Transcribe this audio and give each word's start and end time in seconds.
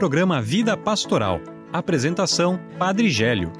programa 0.00 0.40
Vida 0.40 0.78
Pastoral. 0.78 1.42
Apresentação: 1.70 2.58
Padre 2.78 3.10
Gélio. 3.10 3.52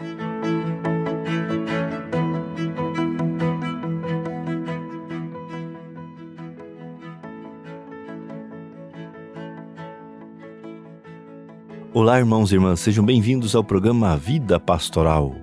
Olá, 11.92 12.18
irmãos 12.18 12.50
e 12.50 12.54
irmãs, 12.54 12.80
sejam 12.80 13.04
bem-vindos 13.04 13.54
ao 13.54 13.62
programa 13.62 14.16
Vida 14.16 14.58
Pastoral. 14.58 15.36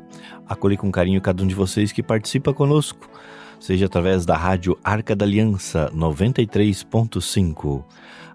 Acolhi 0.49 0.77
com 0.77 0.91
carinho 0.91 1.21
cada 1.21 1.43
um 1.43 1.47
de 1.47 1.53
vocês 1.53 1.91
que 1.91 2.01
participa 2.01 2.51
conosco, 2.51 3.07
seja 3.59 3.85
através 3.85 4.25
da 4.25 4.35
rádio 4.35 4.75
Arca 4.83 5.15
da 5.15 5.25
Aliança 5.25 5.91
93.5 5.95 7.83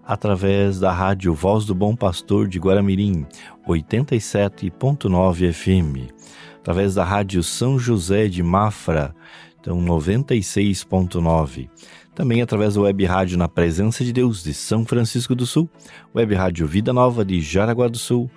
através 0.05 0.80
da 0.80 0.92
rádio 0.92 1.34
Voz 1.34 1.65
do 1.65 1.74
Bom 1.74 1.95
Pastor 1.95 2.48
de 2.48 2.59
Guaramirim, 2.59 3.27
87.9 3.66 5.52
FM, 5.52 6.12
através 6.59 6.95
da 6.95 7.05
rádio 7.05 7.42
São 7.42 7.78
José 7.78 8.28
de 8.28 8.42
Mafra, 8.42 9.15
então 9.61 9.80
96.9. 9.80 11.69
Também 12.15 12.42
através 12.42 12.75
da 12.75 12.83
web 12.83 13.05
rádio 13.06 13.38
Na 13.38 13.48
Presença 13.48 14.05
de 14.05 14.12
Deus 14.12 14.42
de 14.42 14.52
São 14.52 14.84
Francisco 14.84 15.34
do 15.34 15.47
Sul, 15.47 15.70
web 16.14 16.34
rádio 16.34 16.66
Vida 16.66 16.92
Nova 16.92 17.25
de 17.25 17.41
Jaraguá 17.41 17.89
do 17.89 17.97
Sul 17.97 18.30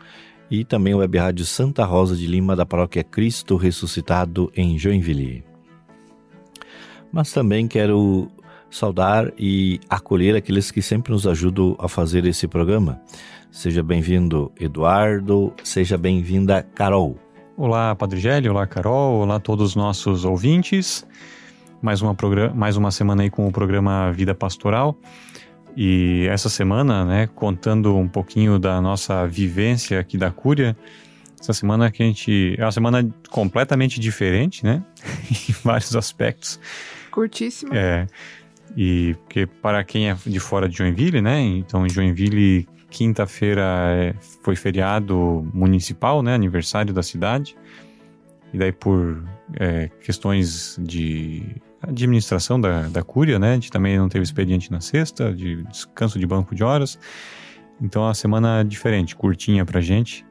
e 0.49 0.63
também 0.63 0.93
web 0.93 1.17
rádio 1.17 1.45
Santa 1.45 1.83
Rosa 1.83 2.15
de 2.15 2.27
Lima 2.27 2.55
da 2.55 2.65
paróquia 2.65 3.03
Cristo 3.03 3.57
Ressuscitado 3.57 4.51
em 4.55 4.77
Joinville. 4.77 5.43
Mas 7.11 7.31
também 7.31 7.67
quero 7.67 8.31
saudar 8.75 9.31
e 9.39 9.79
acolher 9.89 10.35
aqueles 10.35 10.69
que 10.69 10.81
sempre 10.81 11.13
nos 11.13 11.25
ajudam 11.25 11.75
a 11.79 11.87
fazer 11.87 12.25
esse 12.25 12.47
programa. 12.47 13.01
Seja 13.49 13.81
bem-vindo, 13.81 14.51
Eduardo, 14.59 15.53
seja 15.63 15.97
bem-vinda, 15.97 16.61
Carol. 16.75 17.17
Olá, 17.55 17.95
Padre 17.95 18.19
Gélio, 18.19 18.51
olá, 18.51 18.67
Carol, 18.67 19.21
olá 19.21 19.39
todos 19.39 19.69
os 19.69 19.75
nossos 19.77 20.25
ouvintes. 20.25 21.07
Mais 21.81 22.01
uma, 22.01 22.15
mais 22.53 22.75
uma 22.75 22.91
semana 22.91 23.23
aí 23.23 23.29
com 23.29 23.47
o 23.47 23.51
programa 23.51 24.11
Vida 24.11 24.35
Pastoral. 24.35 24.97
E 25.77 26.27
essa 26.29 26.49
semana, 26.49 27.05
né, 27.05 27.27
contando 27.27 27.95
um 27.95 28.09
pouquinho 28.09 28.59
da 28.59 28.81
nossa 28.81 29.25
vivência 29.25 30.01
aqui 30.01 30.17
da 30.17 30.31
Cúria, 30.31 30.75
essa 31.39 31.53
semana 31.53 31.89
que 31.89 32.03
a 32.03 32.05
gente. 32.05 32.55
É 32.57 32.65
uma 32.65 32.71
semana 32.71 33.07
completamente 33.29 33.99
diferente, 33.99 34.65
né? 34.65 34.83
em 35.49 35.53
vários 35.63 35.95
aspectos. 35.95 36.59
Curtíssima. 37.11 37.73
É. 37.73 38.07
E 38.75 39.15
porque 39.23 39.45
para 39.45 39.83
quem 39.83 40.09
é 40.09 40.17
de 40.25 40.39
fora 40.39 40.67
de 40.67 40.77
Joinville, 40.77 41.21
né? 41.21 41.41
Então 41.41 41.85
em 41.85 41.89
Joinville 41.89 42.67
quinta-feira 42.89 43.63
é, 43.89 44.13
foi 44.41 44.55
feriado 44.55 45.49
municipal, 45.53 46.21
né? 46.21 46.33
Aniversário 46.33 46.93
da 46.93 47.03
cidade. 47.03 47.55
E 48.53 48.57
daí 48.57 48.71
por 48.71 49.23
é, 49.59 49.89
questões 50.01 50.77
de 50.81 51.43
administração 51.81 52.59
da, 52.59 52.83
da 52.87 53.03
cúria, 53.03 53.37
né? 53.37 53.51
A 53.51 53.53
gente 53.55 53.71
também 53.71 53.97
não 53.97 54.09
teve 54.09 54.23
expediente 54.23 54.71
na 54.71 54.81
sexta, 54.81 55.33
de 55.33 55.63
descanso 55.63 56.17
de 56.17 56.25
banco 56.25 56.55
de 56.55 56.63
horas. 56.63 56.97
Então 57.81 58.03
é 58.03 58.05
uma 58.07 58.13
semana 58.13 58.63
diferente, 58.63 59.15
curtinha 59.15 59.65
pra 59.65 59.81
gente. 59.81 60.25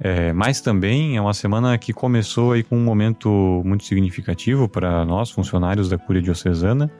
É, 0.00 0.32
mas 0.32 0.60
também 0.60 1.16
é 1.16 1.20
uma 1.20 1.34
semana 1.34 1.78
que 1.78 1.92
começou 1.92 2.52
aí 2.52 2.62
com 2.62 2.76
um 2.76 2.84
momento 2.84 3.62
muito 3.64 3.84
significativo 3.84 4.68
para 4.68 5.04
nós, 5.04 5.30
funcionários 5.30 5.88
da 5.88 5.96
Cúria 5.96 6.20
Diocesana, 6.20 6.90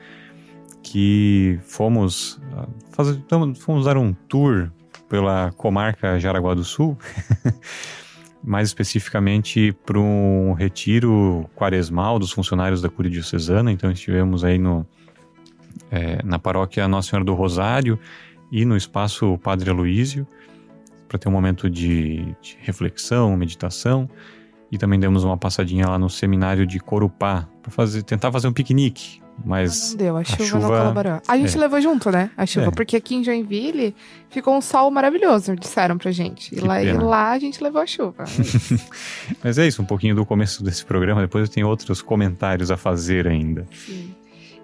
que 0.84 1.58
fomos, 1.62 2.38
ah, 2.52 2.68
fazer, 2.92 3.20
fomos 3.58 3.86
dar 3.86 3.96
um 3.96 4.12
tour 4.12 4.70
pela 5.08 5.50
comarca 5.56 6.20
Jaraguá 6.20 6.54
do 6.54 6.62
Sul, 6.62 6.96
mais 8.44 8.68
especificamente 8.68 9.72
para 9.84 9.98
um 9.98 10.52
retiro 10.52 11.48
quaresmal 11.56 12.18
dos 12.18 12.30
funcionários 12.30 12.82
da 12.82 12.90
Cúria 12.90 13.10
Diocesana. 13.10 13.72
Então 13.72 13.90
estivemos 13.90 14.44
aí 14.44 14.58
no, 14.58 14.86
é, 15.90 16.22
na 16.22 16.38
paróquia 16.38 16.86
Nossa 16.86 17.10
Senhora 17.10 17.24
do 17.24 17.34
Rosário 17.34 17.98
e 18.52 18.64
no 18.64 18.76
espaço 18.76 19.38
Padre 19.38 19.70
Aloísio, 19.70 20.26
para 21.08 21.18
ter 21.18 21.28
um 21.28 21.32
momento 21.32 21.70
de, 21.70 22.36
de 22.42 22.58
reflexão, 22.60 23.34
meditação. 23.36 24.08
E 24.70 24.76
também 24.76 25.00
demos 25.00 25.24
uma 25.24 25.38
passadinha 25.38 25.88
lá 25.88 25.98
no 25.98 26.10
seminário 26.10 26.66
de 26.66 26.78
Corupá, 26.78 27.48
para 27.62 27.70
fazer, 27.70 28.02
tentar 28.02 28.30
fazer 28.30 28.48
um 28.48 28.52
piquenique, 28.52 29.23
mas. 29.42 29.90
Não 29.90 29.96
deu, 29.96 30.16
a 30.16 30.24
chuva, 30.24 30.42
a 30.42 30.46
chuva 30.46 30.60
não 30.60 30.68
colaborou. 30.68 31.22
A 31.26 31.36
gente 31.38 31.56
é. 31.56 31.60
levou 31.60 31.80
junto, 31.80 32.10
né? 32.10 32.30
A 32.36 32.46
chuva, 32.46 32.68
é. 32.68 32.70
porque 32.70 32.96
aqui 32.96 33.16
em 33.16 33.24
Joinville 33.24 33.94
ficou 34.28 34.56
um 34.56 34.60
sol 34.60 34.90
maravilhoso, 34.90 35.56
disseram 35.56 35.98
pra 35.98 36.10
gente. 36.10 36.54
E 36.54 36.60
lá, 36.60 36.82
e 36.82 36.92
lá, 36.92 37.30
a 37.32 37.38
gente 37.38 37.62
levou 37.62 37.80
a 37.80 37.86
chuva. 37.86 38.24
mas 39.42 39.58
é 39.58 39.66
isso, 39.66 39.82
um 39.82 39.86
pouquinho 39.86 40.14
do 40.14 40.24
começo 40.24 40.62
desse 40.62 40.84
programa. 40.84 41.22
Depois 41.22 41.48
eu 41.48 41.52
tenho 41.52 41.68
outros 41.68 42.02
comentários 42.02 42.70
a 42.70 42.76
fazer 42.76 43.26
ainda. 43.26 43.66
Sim. 43.72 44.14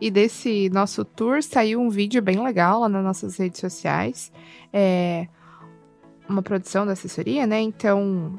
E 0.01 0.11
desse 0.11 0.71
nosso 0.71 1.05
tour 1.05 1.43
saiu 1.43 1.81
um 1.81 1.91
vídeo 1.91 2.23
bem 2.23 2.43
legal 2.43 2.81
lá 2.81 2.89
nas 2.89 3.05
nossas 3.05 3.37
redes 3.37 3.61
sociais. 3.61 4.33
É 4.73 5.27
uma 6.27 6.43
produção 6.43 6.87
da 6.87 6.93
assessoria, 6.93 7.47
né? 7.47 7.61
Então, 7.61 8.39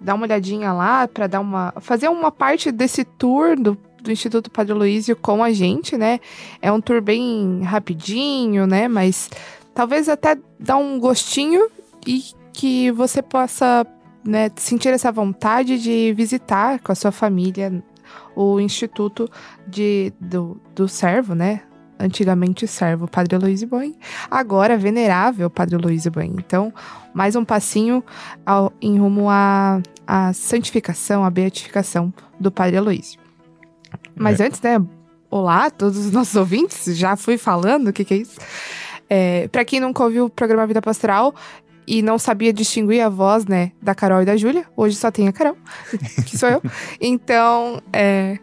dá 0.00 0.14
uma 0.14 0.24
olhadinha 0.24 0.72
lá 0.72 1.06
para 1.06 1.26
dar 1.26 1.40
uma 1.40 1.72
fazer 1.80 2.08
uma 2.08 2.32
parte 2.32 2.72
desse 2.72 3.04
tour 3.04 3.58
do 3.58 3.76
do 4.02 4.10
Instituto 4.10 4.50
Padre 4.50 4.72
Luísio 4.72 5.16
com 5.16 5.42
a 5.42 5.52
gente, 5.52 5.96
né? 5.96 6.20
É 6.60 6.70
um 6.70 6.80
tour 6.80 7.00
bem 7.00 7.62
rapidinho, 7.62 8.66
né? 8.66 8.88
Mas 8.88 9.30
talvez 9.74 10.08
até 10.08 10.38
dá 10.58 10.76
um 10.76 10.98
gostinho 10.98 11.68
e 12.06 12.24
que 12.52 12.90
você 12.90 13.22
possa 13.22 13.86
né, 14.24 14.50
sentir 14.56 14.88
essa 14.88 15.10
vontade 15.10 15.78
de 15.78 16.12
visitar 16.12 16.78
com 16.80 16.92
a 16.92 16.94
sua 16.94 17.12
família 17.12 17.82
o 18.34 18.60
Instituto 18.60 19.28
de, 19.66 20.12
do, 20.20 20.60
do 20.74 20.88
Servo, 20.88 21.34
né? 21.34 21.62
Antigamente 21.98 22.66
servo 22.66 23.06
Padre 23.06 23.36
Luiz 23.36 23.62
Boing, 23.62 23.94
agora 24.30 24.78
venerável 24.78 25.50
Padre 25.50 25.76
Luiz 25.76 26.06
Boing. 26.06 26.34
Então, 26.38 26.72
mais 27.12 27.36
um 27.36 27.44
passinho 27.44 28.02
ao, 28.46 28.72
em 28.80 28.98
rumo 28.98 29.28
à, 29.28 29.82
à 30.06 30.32
santificação, 30.32 31.22
à 31.22 31.28
beatificação 31.28 32.10
do 32.38 32.50
Padre 32.50 32.78
Aloysio. 32.78 33.20
Mas 34.20 34.38
é. 34.38 34.46
antes, 34.46 34.60
né? 34.60 34.78
Olá 35.30 35.66
a 35.66 35.70
todos 35.70 35.96
os 35.96 36.12
nossos 36.12 36.36
ouvintes. 36.36 36.94
Já 36.94 37.16
fui 37.16 37.38
falando 37.38 37.88
o 37.88 37.92
que, 37.92 38.04
que 38.04 38.12
é 38.12 38.16
isso. 38.18 38.38
É, 39.08 39.48
para 39.48 39.64
quem 39.64 39.80
nunca 39.80 40.04
ouviu 40.04 40.26
o 40.26 40.30
programa 40.30 40.66
Vida 40.66 40.82
Pastoral 40.82 41.34
e 41.86 42.02
não 42.02 42.18
sabia 42.18 42.52
distinguir 42.52 43.00
a 43.00 43.08
voz, 43.08 43.46
né, 43.46 43.72
da 43.80 43.94
Carol 43.94 44.20
e 44.20 44.26
da 44.26 44.36
Júlia, 44.36 44.66
hoje 44.76 44.94
só 44.94 45.10
tem 45.10 45.26
a 45.26 45.32
Carol, 45.32 45.56
que 46.26 46.36
sou 46.36 46.48
eu. 46.50 46.62
Então, 47.00 47.80
é, 47.92 48.38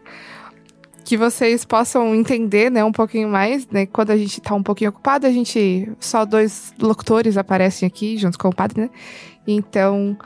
que 1.04 1.16
vocês 1.16 1.64
possam 1.64 2.12
entender, 2.12 2.70
né, 2.70 2.84
um 2.84 2.92
pouquinho 2.92 3.28
mais, 3.28 3.66
né, 3.68 3.86
quando 3.86 4.10
a 4.10 4.16
gente 4.16 4.40
tá 4.40 4.54
um 4.54 4.62
pouquinho 4.62 4.90
ocupado, 4.90 5.26
a 5.26 5.30
gente, 5.30 5.90
só 6.00 6.26
dois 6.26 6.74
locutores 6.78 7.38
aparecem 7.38 7.86
aqui, 7.86 8.18
junto 8.18 8.36
com 8.38 8.48
o 8.48 8.54
padre, 8.54 8.82
né, 8.82 8.90
então, 9.46 10.18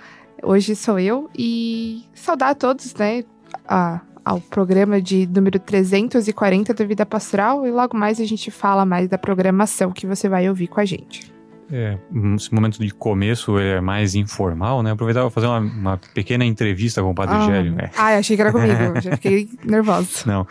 hoje 0.42 0.74
sou 0.74 0.98
eu, 0.98 1.30
e 1.38 2.04
saudar 2.14 2.50
a 2.50 2.54
todos, 2.54 2.92
né, 2.94 3.22
a, 3.68 4.00
ao 4.24 4.40
programa 4.40 5.00
de 5.00 5.26
número 5.26 5.58
340 5.58 6.72
do 6.74 6.86
Vida 6.86 7.04
Pastoral 7.04 7.66
e 7.66 7.70
logo 7.70 7.96
mais 7.96 8.20
a 8.20 8.24
gente 8.24 8.50
fala 8.50 8.84
mais 8.84 9.08
da 9.08 9.18
programação 9.18 9.90
que 9.90 10.06
você 10.06 10.28
vai 10.28 10.48
ouvir 10.48 10.68
com 10.68 10.80
a 10.80 10.84
gente. 10.84 11.32
É, 11.70 11.96
esse 12.36 12.52
momento 12.54 12.78
de 12.78 12.92
começo 12.92 13.58
é 13.58 13.80
mais 13.80 14.14
informal, 14.14 14.82
né? 14.82 14.90
Aproveitar 14.90 15.22
para 15.22 15.30
fazer 15.30 15.46
uma, 15.46 15.58
uma, 15.58 16.00
pequena 16.12 16.44
entrevista 16.44 17.02
com 17.02 17.10
o 17.10 17.14
Padre 17.14 17.36
ah, 17.36 17.46
Gélio. 17.46 17.74
É. 17.78 17.90
Ah, 17.96 18.18
achei 18.18 18.36
que 18.36 18.42
era 18.42 18.52
comigo, 18.52 19.00
já 19.00 19.12
fiquei 19.16 19.48
nervosa. 19.64 20.24
Não, 20.26 20.46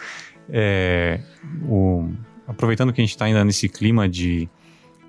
é, 0.49 1.19
o, 1.67 2.09
aproveitando 2.47 2.91
que 2.91 3.01
a 3.01 3.03
gente 3.03 3.11
está 3.11 3.25
ainda 3.25 3.45
nesse 3.45 3.69
clima 3.69 4.09
de, 4.09 4.49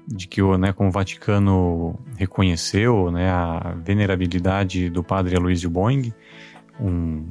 de 0.07 0.29
que 0.29 0.43
o, 0.43 0.59
né, 0.59 0.73
como 0.73 0.91
o 0.91 0.93
Vaticano 0.93 1.99
reconheceu 2.17 3.11
né, 3.11 3.31
a 3.31 3.75
venerabilidade 3.83 4.91
do 4.91 5.03
Padre 5.03 5.37
Aloysio 5.37 5.71
Boing, 5.71 6.13
um 6.79 7.25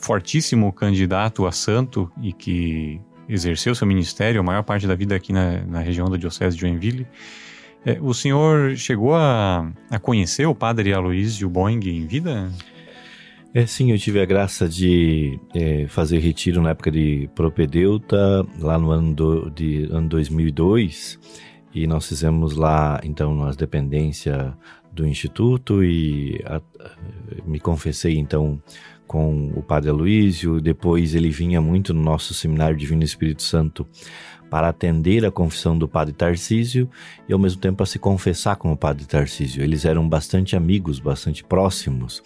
fortíssimo 0.00 0.72
candidato 0.72 1.46
a 1.46 1.52
santo 1.52 2.10
e 2.22 2.32
que 2.32 3.00
exerceu 3.28 3.74
seu 3.74 3.86
ministério 3.86 4.40
a 4.40 4.44
maior 4.44 4.62
parte 4.62 4.86
da 4.86 4.94
vida 4.94 5.14
aqui 5.14 5.32
na, 5.32 5.64
na 5.66 5.80
região 5.80 6.08
da 6.08 6.16
Diocese 6.16 6.56
de 6.56 6.62
Joinville. 6.62 7.06
É, 7.84 7.98
o 8.00 8.12
senhor 8.12 8.76
chegou 8.76 9.14
a, 9.14 9.70
a 9.90 9.98
conhecer 9.98 10.46
o 10.46 10.54
padre 10.54 10.92
Aloysio 10.92 11.48
Boing 11.48 11.80
em 11.84 12.06
vida? 12.06 12.50
É, 13.54 13.66
sim, 13.66 13.90
eu 13.92 13.98
tive 13.98 14.20
a 14.20 14.24
graça 14.24 14.68
de 14.68 15.38
é, 15.54 15.86
fazer 15.88 16.18
retiro 16.18 16.60
na 16.60 16.70
época 16.70 16.90
de 16.90 17.28
propedeuta, 17.34 18.46
lá 18.58 18.78
no 18.78 18.90
ano, 18.90 19.14
do, 19.14 19.50
de, 19.50 19.88
ano 19.90 20.08
2002, 20.08 21.18
e 21.74 21.86
nós 21.86 22.06
fizemos 22.06 22.56
lá, 22.56 23.00
então, 23.04 23.34
nas 23.34 23.56
dependências 23.56 24.52
do 24.92 25.06
Instituto 25.06 25.82
e 25.82 26.42
a, 26.44 26.60
me 27.46 27.58
confessei, 27.58 28.18
então, 28.18 28.60
com 29.08 29.50
o 29.56 29.62
Padre 29.62 29.88
Aloísio, 29.88 30.60
depois 30.60 31.14
ele 31.14 31.30
vinha 31.30 31.60
muito 31.60 31.94
no 31.94 32.02
nosso 32.02 32.34
seminário 32.34 32.76
Divino 32.76 33.02
Espírito 33.02 33.42
Santo 33.42 33.86
para 34.50 34.68
atender 34.68 35.24
a 35.24 35.30
confissão 35.30 35.76
do 35.76 35.88
padre 35.88 36.14
Tarcísio 36.14 36.88
e 37.28 37.32
ao 37.32 37.38
mesmo 37.38 37.60
tempo 37.60 37.78
para 37.78 37.86
se 37.86 37.98
confessar 37.98 38.56
com 38.56 38.72
o 38.72 38.76
padre 38.76 39.06
Tarcísio. 39.06 39.62
Eles 39.62 39.84
eram 39.84 40.08
bastante 40.08 40.56
amigos, 40.56 40.98
bastante 40.98 41.42
próximos. 41.42 42.22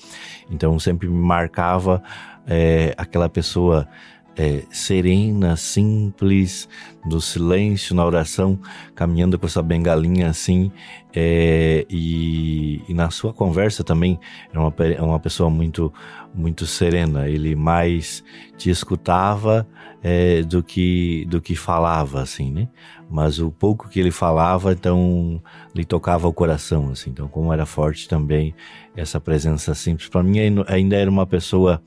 Então 0.50 0.79
sempre 0.79 1.08
me 1.08 1.19
marcava 1.19 2.02
é, 2.46 2.94
aquela 2.96 3.29
pessoa 3.29 3.88
é, 4.37 4.62
serena, 4.70 5.56
simples, 5.56 6.69
do 7.05 7.20
silêncio 7.20 7.94
na 7.94 8.05
oração, 8.05 8.58
caminhando 8.94 9.38
com 9.38 9.46
essa 9.46 9.62
bengalinha 9.62 10.29
assim, 10.29 10.70
é, 11.14 11.84
e, 11.90 12.82
e, 12.88 12.94
na 12.94 13.11
sua 13.11 13.32
conversa 13.34 13.84
também 13.84 14.19
era 14.50 14.61
uma, 14.61 14.75
uma 15.00 15.20
pessoa 15.20 15.50
muito, 15.50 15.93
muito 16.34 16.67
serena. 16.67 17.29
Ele 17.29 17.55
mais 17.55 18.25
te 18.56 18.70
escutava 18.70 19.67
é, 20.02 20.43
do 20.43 20.62
que 20.62 21.26
do 21.29 21.40
que 21.40 21.55
falava, 21.55 22.23
assim, 22.23 22.50
né? 22.50 22.69
Mas 23.11 23.38
o 23.38 23.50
pouco 23.50 23.88
que 23.90 24.00
ele 24.00 24.11
falava, 24.11 24.73
então 24.73 25.43
lhe 25.75 25.84
tocava 25.84 26.26
o 26.26 26.32
coração, 26.32 26.90
assim. 26.90 27.11
Então, 27.11 27.29
como 27.29 27.52
era 27.52 27.67
forte 27.67 28.08
também 28.08 28.55
essa 28.96 29.20
presença 29.20 29.75
simples, 29.75 30.08
para 30.08 30.23
mim 30.23 30.38
ainda 30.67 30.96
era 30.96 31.11
uma 31.11 31.26
pessoa 31.26 31.82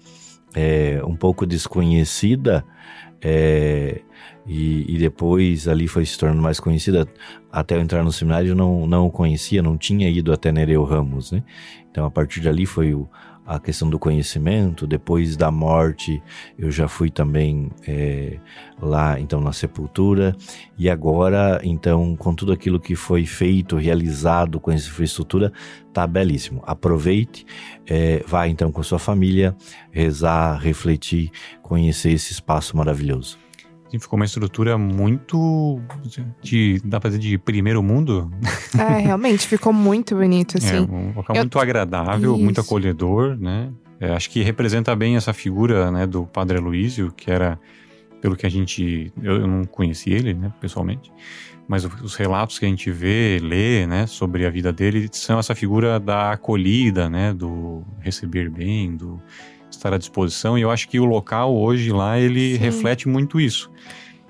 é, 0.56 1.02
um 1.04 1.16
pouco 1.16 1.46
desconhecida 1.46 2.66
é, 3.22 4.02
e, 4.48 4.96
e, 4.96 4.98
depois 4.98 5.68
ali 5.68 5.88
foi 5.88 6.06
se 6.06 6.18
tornando 6.18 6.42
mais 6.42 6.60
conhecida. 6.60 7.07
Até 7.52 7.75
eu 7.75 7.81
entrar 7.81 8.04
no 8.04 8.12
seminário 8.12 8.50
eu 8.50 8.56
não, 8.56 8.88
não 8.88 9.07
o 9.07 9.12
conhecia, 9.12 9.62
não 9.62 9.78
tinha 9.78 10.10
ido 10.10 10.31
até 10.31 10.52
Nereu 10.52 10.84
Ramos, 10.84 11.31
né? 11.31 11.44
Então 11.90 12.06
a 12.06 12.12
partir 12.12 12.42
dali 12.42 12.66
foi 12.66 12.94
o, 12.94 13.10
a 13.46 13.60
questão 13.60 13.90
do 13.90 14.00
conhecimento. 14.00 14.88
Depois 14.88 15.38
da 15.38 15.52
morte 15.52 16.22
eu 16.58 16.72
já 16.72 16.88
fui 16.88 17.10
também 17.10 17.70
é, 17.88 18.40
lá 18.82 19.20
então 19.20 19.40
na 19.40 19.54
sepultura 19.54 20.36
e 20.78 20.90
agora 20.90 21.60
então 21.64 22.16
com 22.16 22.34
tudo 22.34 22.52
aquilo 22.52 22.80
que 22.80 22.96
foi 22.96 23.26
feito, 23.26 23.78
realizado 23.78 24.60
com 24.60 24.72
essa 24.72 24.88
infraestrutura 24.88 25.52
tá 25.94 26.06
belíssimo. 26.06 26.62
Aproveite, 26.66 27.46
é, 27.88 28.24
vá 28.28 28.48
então 28.48 28.72
com 28.72 28.84
sua 28.84 29.00
família 29.00 29.56
rezar, 29.92 30.58
refletir, 30.58 31.32
conhecer 31.62 32.12
esse 32.12 32.34
espaço 32.34 32.76
maravilhoso. 32.76 33.45
Ficou 34.00 34.18
uma 34.18 34.26
estrutura 34.26 34.78
muito 34.78 35.80
de 36.42 36.82
dá 36.84 37.00
pra 37.00 37.10
dizer 37.10 37.22
de 37.22 37.38
primeiro 37.38 37.82
mundo. 37.82 38.32
É, 38.78 39.00
realmente 39.00 39.48
ficou 39.48 39.72
muito 39.72 40.16
bonito 40.16 40.58
assim. 40.60 40.78
É, 40.78 40.82
um 40.82 41.14
local 41.16 41.36
Eu... 41.36 41.44
muito 41.44 41.60
agradável, 41.60 42.34
Isso. 42.36 42.44
muito 42.44 42.62
acolhedor, 42.62 43.38
né? 43.38 43.72
É, 44.00 44.12
acho 44.12 44.30
que 44.30 44.44
representa 44.44 44.96
bem 44.96 45.16
essa 45.16 45.34
figura, 45.34 45.90
né, 45.90 46.06
do 46.06 46.26
Padre 46.26 46.58
Aloísio, 46.58 47.14
que 47.16 47.32
era 47.32 47.58
pelo 48.22 48.36
que 48.36 48.46
a 48.46 48.50
gente 48.50 49.14
eu, 49.22 49.42
eu 49.42 49.48
não 49.48 49.64
conheci 49.64 50.12
ele, 50.12 50.34
né, 50.34 50.52
pessoalmente, 50.60 51.12
mas 51.68 51.86
os 51.86 52.16
relatos 52.16 52.60
que 52.60 52.66
a 52.66 52.68
gente 52.68 52.92
vê, 52.92 53.40
lê, 53.42 53.88
né, 53.88 54.06
sobre 54.06 54.46
a 54.46 54.50
vida 54.50 54.72
dele 54.74 55.08
são 55.12 55.40
essa 55.40 55.56
figura 55.56 56.00
da 56.00 56.32
acolhida, 56.32 57.10
né, 57.10 57.34
do 57.34 57.84
receber 58.00 58.50
bem, 58.50 58.96
do 58.96 59.22
estar 59.86 59.94
à 59.94 59.98
disposição. 59.98 60.58
E 60.58 60.62
eu 60.62 60.72
acho 60.72 60.90
que 60.90 61.00
o 61.00 61.06
local 61.06 61.56
hoje 61.56 61.92
lá 61.92 62.20
ele 62.20 62.54
Sim. 62.54 62.60
reflete 62.60 63.08
muito 63.08 63.40
isso. 63.40 63.72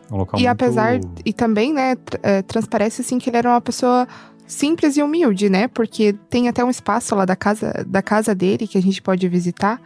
É 0.10 0.13
um 0.13 0.18
local 0.18 0.40
e 0.40 0.44
muito... 0.44 0.52
apesar 0.52 1.00
e 1.25 1.34
também, 1.34 1.74
né, 1.74 1.96
é, 2.22 2.42
transparece 2.42 3.02
assim 3.02 3.18
que 3.18 3.30
ele 3.30 3.38
era 3.38 3.50
uma 3.50 3.62
pessoa 3.62 4.07
simples 4.46 4.98
e 4.98 5.02
humilde, 5.02 5.50
né? 5.50 5.68
Porque 5.68 6.13
tem 6.30 6.48
até 6.48 6.63
um 6.63 6.69
espaço 6.69 7.16
lá 7.16 7.25
da 7.25 7.36
casa 7.36 7.86
da 7.88 8.02
casa 8.02 8.36
dele 8.36 8.68
que 8.68 8.78
a 8.78 8.81
gente 8.81 9.02
pode 9.02 9.28
visitar. 9.28 9.81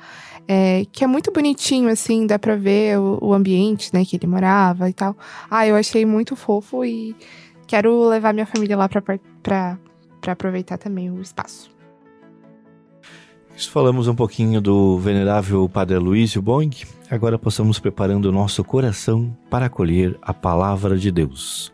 É, 0.51 0.83
que 0.91 1.03
é 1.03 1.07
muito 1.07 1.31
bonitinho, 1.31 1.89
assim, 1.89 2.25
dá 2.25 2.39
pra 2.39 2.55
ver 2.55 2.97
o, 2.97 3.19
o, 3.21 3.33
ambiente, 3.35 3.93
né, 3.93 4.03
que 4.03 4.15
ele 4.15 4.25
morava 4.25 4.89
e 4.89 4.93
tal. 4.93 5.15
Ah, 5.47 5.67
eu 5.67 5.75
achei 5.75 6.07
muito 6.07 6.35
fofo 6.35 6.83
e 6.83 7.15
quero 7.67 8.09
levar 8.09 8.33
minha 8.33 8.47
família 8.47 8.75
lá 8.75 8.89
pra, 8.89 8.99
pra, 8.99 9.77
pra 10.19 10.31
aproveitar 10.31 10.79
também 10.79 11.11
o 11.11 11.21
espaço. 11.21 11.69
Falamos 13.67 14.07
um 14.07 14.15
pouquinho 14.15 14.61
do 14.61 14.97
venerável 14.99 15.67
Padre 15.67 15.97
Luísio 15.97 16.41
Boing. 16.41 16.71
Agora 17.09 17.37
possamos 17.37 17.79
preparando 17.79 18.25
o 18.25 18.31
nosso 18.31 18.63
coração 18.63 19.35
para 19.49 19.65
acolher 19.65 20.17
a 20.21 20.33
palavra 20.33 20.97
de 20.97 21.11
Deus. 21.11 21.71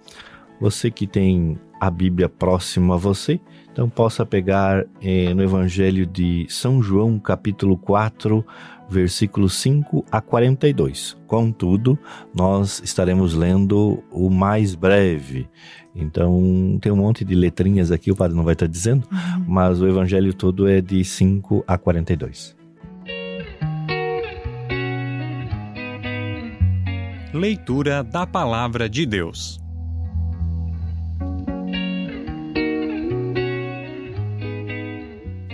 Você 0.59 0.89
que 0.89 1.05
tem 1.05 1.59
a 1.79 1.89
Bíblia 1.89 2.27
próxima 2.27 2.95
a 2.95 2.97
você, 2.97 3.39
então 3.71 3.89
possa 3.89 4.25
pegar 4.25 4.85
eh, 5.01 5.33
no 5.33 5.43
Evangelho 5.43 6.05
de 6.05 6.45
São 6.49 6.81
João, 6.81 7.19
capítulo 7.19 7.77
4, 7.77 8.45
versículos 8.89 9.53
5 9.55 10.05
a 10.11 10.21
42. 10.21 11.17
Contudo, 11.27 11.99
nós 12.33 12.81
estaremos 12.83 13.33
lendo 13.33 14.03
o 14.11 14.29
mais 14.29 14.75
breve. 14.75 15.47
Então, 15.95 16.77
tem 16.81 16.91
um 16.91 16.97
monte 16.97 17.23
de 17.23 17.33
letrinhas 17.33 17.89
aqui, 17.89 18.11
o 18.11 18.15
padre 18.15 18.35
não 18.35 18.43
vai 18.43 18.53
estar 18.53 18.67
dizendo, 18.67 19.07
uhum. 19.09 19.45
mas 19.47 19.79
o 19.79 19.87
evangelho 19.87 20.33
todo 20.33 20.67
é 20.67 20.81
de 20.81 21.03
5 21.05 21.63
a 21.65 21.77
42. 21.77 22.53
Leitura 27.33 28.03
da 28.03 28.27
Palavra 28.27 28.89
de 28.89 29.05
Deus. 29.05 29.59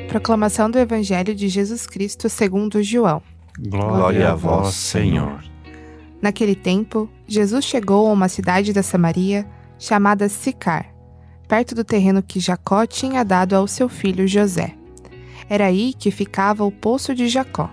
Proclamação 0.07 0.69
do 0.69 0.77
Evangelho 0.77 1.33
de 1.33 1.47
Jesus 1.47 1.87
Cristo 1.87 2.27
segundo 2.27 2.83
João. 2.83 3.21
Glória, 3.57 3.87
Glória 3.87 4.31
a 4.31 4.35
vós, 4.35 4.73
Senhor. 4.75 5.41
Naquele 6.21 6.53
tempo, 6.53 7.09
Jesus 7.25 7.63
chegou 7.65 8.07
a 8.07 8.11
uma 8.11 8.27
cidade 8.27 8.73
da 8.73 8.83
Samaria 8.83 9.47
chamada 9.81 10.29
Sicar, 10.29 10.93
perto 11.47 11.73
do 11.73 11.83
terreno 11.83 12.21
que 12.21 12.39
Jacó 12.39 12.85
tinha 12.85 13.25
dado 13.25 13.55
ao 13.55 13.67
seu 13.67 13.89
filho 13.89 14.27
José. 14.27 14.75
Era 15.49 15.65
aí 15.65 15.95
que 15.97 16.11
ficava 16.11 16.63
o 16.63 16.71
poço 16.71 17.15
de 17.15 17.27
Jacó. 17.27 17.67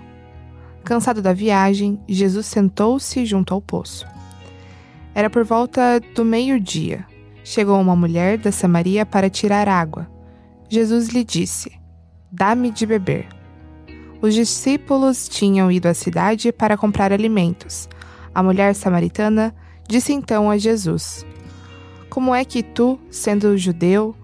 Cansado 0.83 1.21
da 1.21 1.35
viagem, 1.35 2.01
Jesus 2.09 2.47
sentou-se 2.47 3.27
junto 3.27 3.53
ao 3.53 3.61
poço. 3.61 4.07
Era 5.15 5.29
por 5.29 5.45
volta 5.45 6.01
do 6.15 6.25
meio-dia. 6.25 7.05
Chegou 7.45 7.79
uma 7.79 7.95
mulher 7.95 8.39
da 8.39 8.51
Samaria 8.51 9.05
para 9.05 9.29
tirar 9.29 9.69
água. 9.69 10.09
Jesus 10.67 11.09
lhe 11.09 11.23
disse: 11.23 11.79
Dá-me 12.33 12.71
de 12.71 12.87
beber. 12.87 13.29
Os 14.23 14.35
discípulos 14.35 15.29
tinham 15.29 15.71
ido 15.71 15.87
à 15.87 15.95
cidade 15.95 16.53
para 16.53 16.77
comprar 16.77 17.13
alimentos. 17.13 17.87
A 18.35 18.43
mulher 18.43 18.75
samaritana 18.75 19.55
disse 19.87 20.15
então 20.15 20.51
a 20.51 20.57
Jesus: 20.57 21.27
Como 22.09 22.35
é 22.35 22.45
que 22.45 22.63
tu, 22.63 22.99
sendo 23.11 23.57
judeu, 23.57 24.15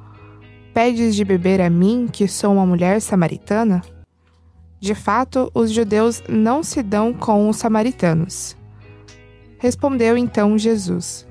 pedes 0.73 1.15
de 1.15 1.25
beber 1.25 1.61
a 1.61 1.71
mim, 1.71 2.09
que 2.11 2.27
sou 2.27 2.55
uma 2.55 2.67
mulher 2.67 3.01
samaritana? 3.01 3.83
De 4.81 4.95
fato, 4.95 5.51
os 5.55 5.71
judeus 5.71 6.23
não 6.29 6.63
se 6.63 6.83
dão 6.83 7.13
com 7.13 7.49
os 7.49 7.57
samaritanos. 7.57 8.57
Respondeu 9.59 10.17
então 10.17 10.59
Jesus: 10.59 11.27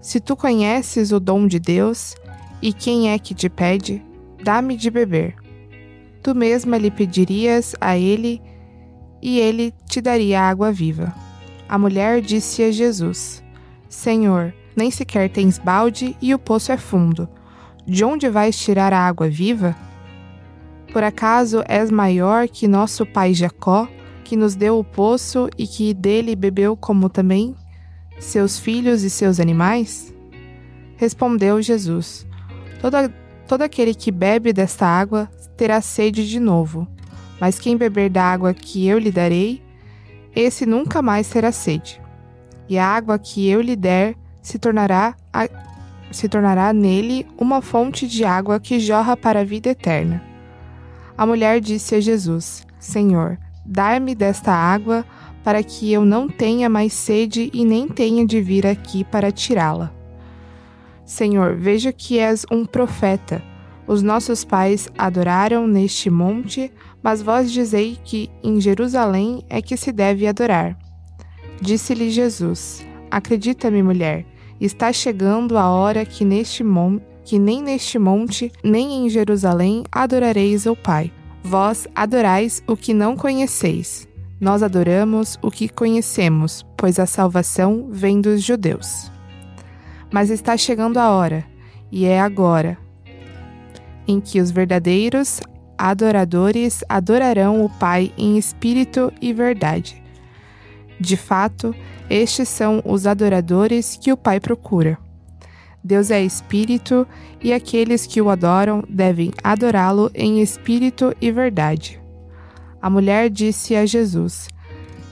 Se 0.00 0.20
tu 0.20 0.36
conheces 0.36 1.12
o 1.12 1.20
dom 1.20 1.46
de 1.46 1.58
Deus, 1.58 2.14
e 2.60 2.72
quem 2.72 3.10
é 3.10 3.18
que 3.18 3.34
te 3.34 3.48
pede, 3.48 4.04
dá-me 4.42 4.76
de 4.76 4.90
beber 4.90 5.42
tu 6.22 6.34
mesma 6.34 6.78
lhe 6.78 6.90
pedirias 6.90 7.74
a 7.80 7.98
ele 7.98 8.40
e 9.20 9.40
ele 9.40 9.74
te 9.88 10.00
daria 10.00 10.40
água 10.40 10.70
viva. 10.70 11.12
A 11.68 11.76
mulher 11.76 12.20
disse 12.20 12.62
a 12.62 12.70
Jesus: 12.70 13.42
Senhor, 13.88 14.54
nem 14.76 14.90
sequer 14.90 15.30
tens 15.30 15.58
balde 15.58 16.16
e 16.20 16.34
o 16.34 16.38
poço 16.38 16.72
é 16.72 16.76
fundo. 16.76 17.28
De 17.86 18.04
onde 18.04 18.28
vais 18.28 18.58
tirar 18.58 18.92
a 18.92 18.98
água 18.98 19.28
viva? 19.28 19.76
Por 20.92 21.02
acaso 21.02 21.62
és 21.66 21.90
maior 21.90 22.48
que 22.48 22.68
nosso 22.68 23.06
pai 23.06 23.34
Jacó, 23.34 23.88
que 24.24 24.36
nos 24.36 24.54
deu 24.54 24.78
o 24.78 24.84
poço 24.84 25.48
e 25.58 25.66
que 25.66 25.92
dele 25.92 26.36
bebeu 26.36 26.76
como 26.76 27.08
também 27.08 27.56
seus 28.18 28.58
filhos 28.58 29.02
e 29.02 29.10
seus 29.10 29.40
animais? 29.40 30.14
Respondeu 30.96 31.60
Jesus: 31.60 32.26
Todo, 32.80 32.96
todo 33.48 33.62
aquele 33.62 33.94
que 33.94 34.10
bebe 34.10 34.52
desta 34.52 34.86
água 34.86 35.28
terá 35.56 35.80
sede 35.80 36.28
de 36.28 36.38
novo, 36.38 36.86
mas 37.40 37.58
quem 37.58 37.76
beber 37.76 38.08
da 38.10 38.24
água 38.24 38.54
que 38.54 38.86
eu 38.86 38.98
lhe 38.98 39.10
darei, 39.10 39.62
esse 40.34 40.64
nunca 40.64 41.02
mais 41.02 41.28
terá 41.28 41.50
sede. 41.50 42.00
E 42.68 42.78
a 42.78 42.86
água 42.86 43.18
que 43.18 43.48
eu 43.48 43.60
lhe 43.60 43.76
der 43.76 44.14
se 44.42 44.58
tornará, 44.58 45.14
a, 45.32 45.48
se 46.10 46.28
tornará 46.28 46.72
nele 46.72 47.26
uma 47.38 47.62
fonte 47.62 48.06
de 48.06 48.24
água 48.24 48.60
que 48.60 48.80
jorra 48.80 49.16
para 49.16 49.40
a 49.40 49.44
vida 49.44 49.70
eterna. 49.70 50.22
A 51.16 51.24
mulher 51.24 51.60
disse 51.60 51.94
a 51.94 52.00
Jesus: 52.00 52.66
Senhor, 52.78 53.38
dai-me 53.64 54.14
desta 54.14 54.52
água 54.52 55.06
para 55.44 55.62
que 55.62 55.92
eu 55.92 56.04
não 56.04 56.28
tenha 56.28 56.68
mais 56.68 56.92
sede 56.92 57.50
e 57.52 57.64
nem 57.64 57.88
tenha 57.88 58.26
de 58.26 58.40
vir 58.40 58.66
aqui 58.66 59.04
para 59.04 59.32
tirá-la. 59.32 59.92
Senhor, 61.04 61.56
veja 61.56 61.92
que 61.92 62.18
és 62.18 62.44
um 62.50 62.64
profeta. 62.64 63.42
Os 63.86 64.02
nossos 64.02 64.44
pais 64.44 64.88
adoraram 64.96 65.66
neste 65.66 66.08
monte, 66.08 66.72
Mas 67.02 67.20
vós 67.20 67.50
dizei 67.50 67.98
que 68.04 68.30
em 68.44 68.60
Jerusalém 68.60 69.44
é 69.50 69.60
que 69.60 69.76
se 69.76 69.90
deve 69.90 70.26
adorar. 70.26 70.78
Disse-lhe 71.60 72.10
Jesus: 72.10 72.86
Acredita-me, 73.10 73.82
mulher, 73.82 74.24
está 74.64 74.92
chegando 74.92 75.58
a 75.58 75.68
hora 75.70 76.04
que 76.04 76.24
neste 76.24 76.64
que 77.24 77.38
nem 77.38 77.62
neste 77.62 77.98
monte, 77.98 78.52
nem 78.62 79.04
em 79.04 79.08
Jerusalém 79.08 79.82
adorareis 79.90 80.66
o 80.66 80.76
Pai. 80.76 81.12
Vós 81.42 81.88
adorais 81.94 82.62
o 82.66 82.76
que 82.76 82.94
não 82.94 83.16
conheceis. 83.16 84.08
Nós 84.40 84.62
adoramos 84.62 85.38
o 85.42 85.50
que 85.50 85.68
conhecemos, 85.68 86.64
pois 86.76 86.98
a 86.98 87.06
salvação 87.06 87.88
vem 87.90 88.20
dos 88.20 88.42
judeus. 88.42 89.10
Mas 90.12 90.30
está 90.30 90.56
chegando 90.56 90.98
a 90.98 91.10
hora, 91.10 91.44
e 91.90 92.04
é 92.04 92.20
agora, 92.20 92.78
em 94.06 94.20
que 94.20 94.40
os 94.40 94.50
verdadeiros 94.50 95.40
adoradores 95.78 96.84
adorarão 96.88 97.64
o 97.64 97.68
Pai 97.68 98.12
em 98.16 98.36
espírito 98.36 99.12
e 99.20 99.32
verdade. 99.32 100.01
De 100.98 101.16
fato, 101.16 101.74
estes 102.08 102.48
são 102.48 102.82
os 102.84 103.06
adoradores 103.06 103.98
que 104.00 104.12
o 104.12 104.16
Pai 104.16 104.38
procura. 104.38 104.98
Deus 105.82 106.10
é 106.10 106.22
espírito 106.22 107.06
e 107.42 107.52
aqueles 107.52 108.06
que 108.06 108.20
o 108.20 108.30
adoram 108.30 108.84
devem 108.88 109.32
adorá-lo 109.42 110.10
em 110.14 110.40
espírito 110.40 111.14
e 111.20 111.32
verdade. 111.32 112.00
A 112.80 112.88
mulher 112.88 113.28
disse 113.28 113.74
a 113.74 113.84
Jesus: 113.84 114.48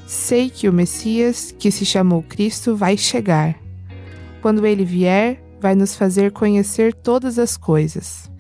Sei 0.07 0.49
que 0.49 0.69
o 0.69 0.73
Messias, 0.73 1.55
que 1.57 1.71
se 1.71 1.85
chamou 1.85 2.23
Cristo, 2.23 2.77
vai 2.77 2.97
chegar. 2.97 3.57
Quando 4.41 4.65
ele 4.65 4.85
vier, 4.85 5.43
vai 5.61 5.75
nos 5.75 5.95
fazer 5.95 6.33
conhecer 6.33 6.95
todas 6.95 7.39
as 7.39 7.57
coisas. 7.57 8.31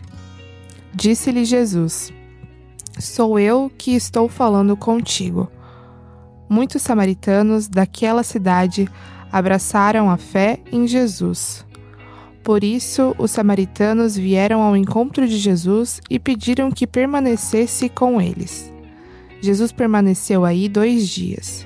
Disse-lhe 0.94 1.44
Jesus: 1.44 2.12
Sou 2.99 3.38
eu 3.38 3.70
que 3.76 3.94
estou 3.94 4.28
falando 4.28 4.76
contigo. 4.76 5.50
Muitos 6.50 6.83
samaritanos 6.83 7.69
daquela 7.69 8.25
cidade 8.25 8.88
abraçaram 9.30 10.11
a 10.11 10.16
fé 10.16 10.59
em 10.73 10.85
Jesus. 10.85 11.64
Por 12.42 12.64
isso, 12.64 13.14
os 13.19 13.30
samaritanos 13.30 14.16
vieram 14.16 14.61
ao 14.61 14.76
encontro 14.76 15.28
de 15.28 15.38
Jesus 15.38 16.00
e 16.11 16.19
pediram 16.19 16.73
que 16.73 16.88
permanecesse 16.88 17.88
com 17.88 18.21
eles. 18.21 18.69
Jesus 19.40 19.71
permaneceu 19.71 20.45
aí 20.45 20.69
dois 20.69 21.09
dias, 21.09 21.64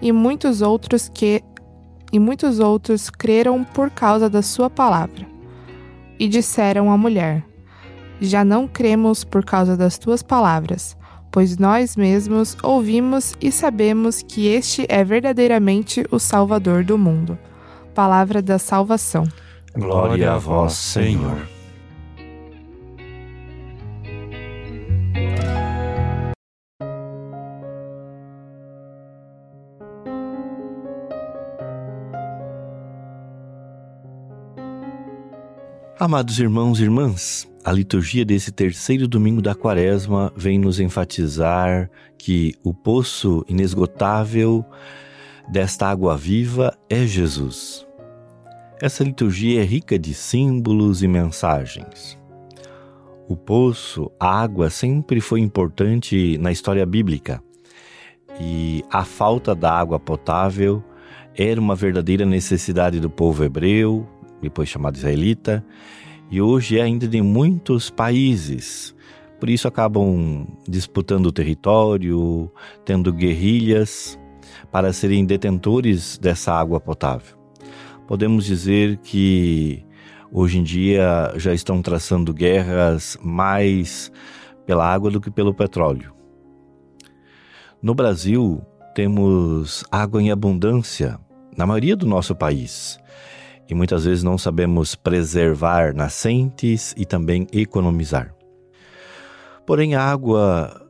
e 0.00 0.12
muitos 0.12 0.62
outros 0.62 1.10
que 1.12 1.42
e 2.12 2.20
muitos 2.20 2.60
outros 2.60 3.10
creram 3.10 3.64
por 3.64 3.90
causa 3.90 4.30
da 4.30 4.40
sua 4.40 4.70
palavra. 4.70 5.26
E 6.16 6.28
disseram 6.28 6.92
à 6.92 6.96
mulher: 6.96 7.44
Já 8.20 8.44
não 8.44 8.68
cremos 8.68 9.24
por 9.24 9.44
causa 9.44 9.76
das 9.76 9.98
tuas 9.98 10.22
palavras, 10.22 10.96
pois 11.32 11.56
nós 11.56 11.96
mesmos 11.96 12.56
ouvimos 12.62 13.34
e 13.40 13.50
sabemos 13.50 14.22
que 14.22 14.46
este 14.46 14.86
é 14.88 15.02
verdadeiramente 15.02 16.04
o 16.10 16.18
Salvador 16.18 16.84
do 16.84 16.98
mundo. 16.98 17.38
Palavra 17.94 18.42
da 18.42 18.58
salvação. 18.58 19.24
Glória 19.74 20.32
a 20.32 20.38
vós, 20.38 20.74
Senhor. 20.74 21.48
Amados 35.98 36.40
irmãos 36.40 36.80
e 36.80 36.82
irmãs, 36.82 37.48
a 37.64 37.70
liturgia 37.70 38.24
desse 38.24 38.50
terceiro 38.50 39.06
domingo 39.06 39.40
da 39.40 39.54
quaresma 39.54 40.32
vem 40.36 40.58
nos 40.58 40.80
enfatizar 40.80 41.88
que 42.18 42.54
o 42.64 42.74
poço 42.74 43.44
inesgotável 43.48 44.64
desta 45.48 45.88
água 45.88 46.16
viva 46.16 46.76
é 46.90 47.06
Jesus. 47.06 47.86
Essa 48.80 49.04
liturgia 49.04 49.62
é 49.62 49.64
rica 49.64 49.96
de 49.96 50.12
símbolos 50.12 51.04
e 51.04 51.08
mensagens. 51.08 52.18
O 53.28 53.36
poço, 53.36 54.10
a 54.18 54.42
água, 54.42 54.68
sempre 54.68 55.20
foi 55.20 55.40
importante 55.40 56.36
na 56.38 56.50
história 56.50 56.84
bíblica 56.84 57.40
e 58.40 58.84
a 58.90 59.04
falta 59.04 59.54
da 59.54 59.72
água 59.72 60.00
potável 60.00 60.82
era 61.34 61.60
uma 61.60 61.76
verdadeira 61.76 62.26
necessidade 62.26 62.98
do 62.98 63.08
povo 63.08 63.44
hebreu, 63.44 64.06
depois 64.40 64.68
chamado 64.68 64.96
israelita, 64.96 65.64
e 66.30 66.40
hoje 66.40 66.78
é 66.78 66.82
ainda 66.82 67.06
de 67.06 67.20
muitos 67.20 67.90
países. 67.90 68.94
Por 69.38 69.50
isso 69.50 69.66
acabam 69.66 70.46
disputando 70.68 71.32
território, 71.32 72.50
tendo 72.84 73.12
guerrilhas 73.12 74.18
para 74.70 74.92
serem 74.92 75.24
detentores 75.24 76.16
dessa 76.18 76.52
água 76.52 76.80
potável 76.80 77.42
podemos 78.12 78.44
dizer 78.44 78.98
que 78.98 79.82
hoje 80.30 80.58
em 80.58 80.62
dia 80.62 81.32
já 81.36 81.54
estão 81.54 81.80
traçando 81.80 82.34
guerras 82.34 83.16
mais 83.22 84.12
pela 84.66 84.86
água 84.86 85.10
do 85.10 85.18
que 85.18 85.30
pelo 85.30 85.54
petróleo. 85.54 86.12
No 87.80 87.94
Brasil, 87.94 88.62
temos 88.94 89.82
água 89.90 90.22
em 90.22 90.30
abundância 90.30 91.18
na 91.56 91.66
maioria 91.66 91.96
do 91.96 92.06
nosso 92.06 92.34
país 92.34 92.98
e 93.68 93.74
muitas 93.74 94.04
vezes 94.04 94.22
não 94.22 94.36
sabemos 94.36 94.94
preservar 94.94 95.94
nascentes 95.94 96.94
e 96.96 97.04
também 97.04 97.46
economizar. 97.52 98.34
Porém, 99.66 99.94
a 99.94 100.02
água 100.02 100.82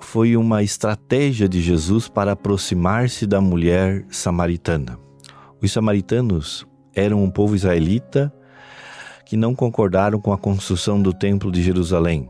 foi 0.00 0.36
uma 0.36 0.62
estratégia 0.62 1.48
de 1.48 1.60
Jesus 1.60 2.08
para 2.08 2.32
aproximar-se 2.32 3.26
da 3.26 3.40
mulher 3.40 4.04
samaritana. 4.08 4.98
Os 5.62 5.72
samaritanos 5.72 6.66
eram 6.94 7.22
um 7.22 7.30
povo 7.30 7.54
israelita 7.54 8.32
que 9.24 9.36
não 9.36 9.54
concordaram 9.54 10.20
com 10.20 10.32
a 10.32 10.38
construção 10.38 11.00
do 11.00 11.12
Templo 11.12 11.52
de 11.52 11.62
Jerusalém. 11.62 12.28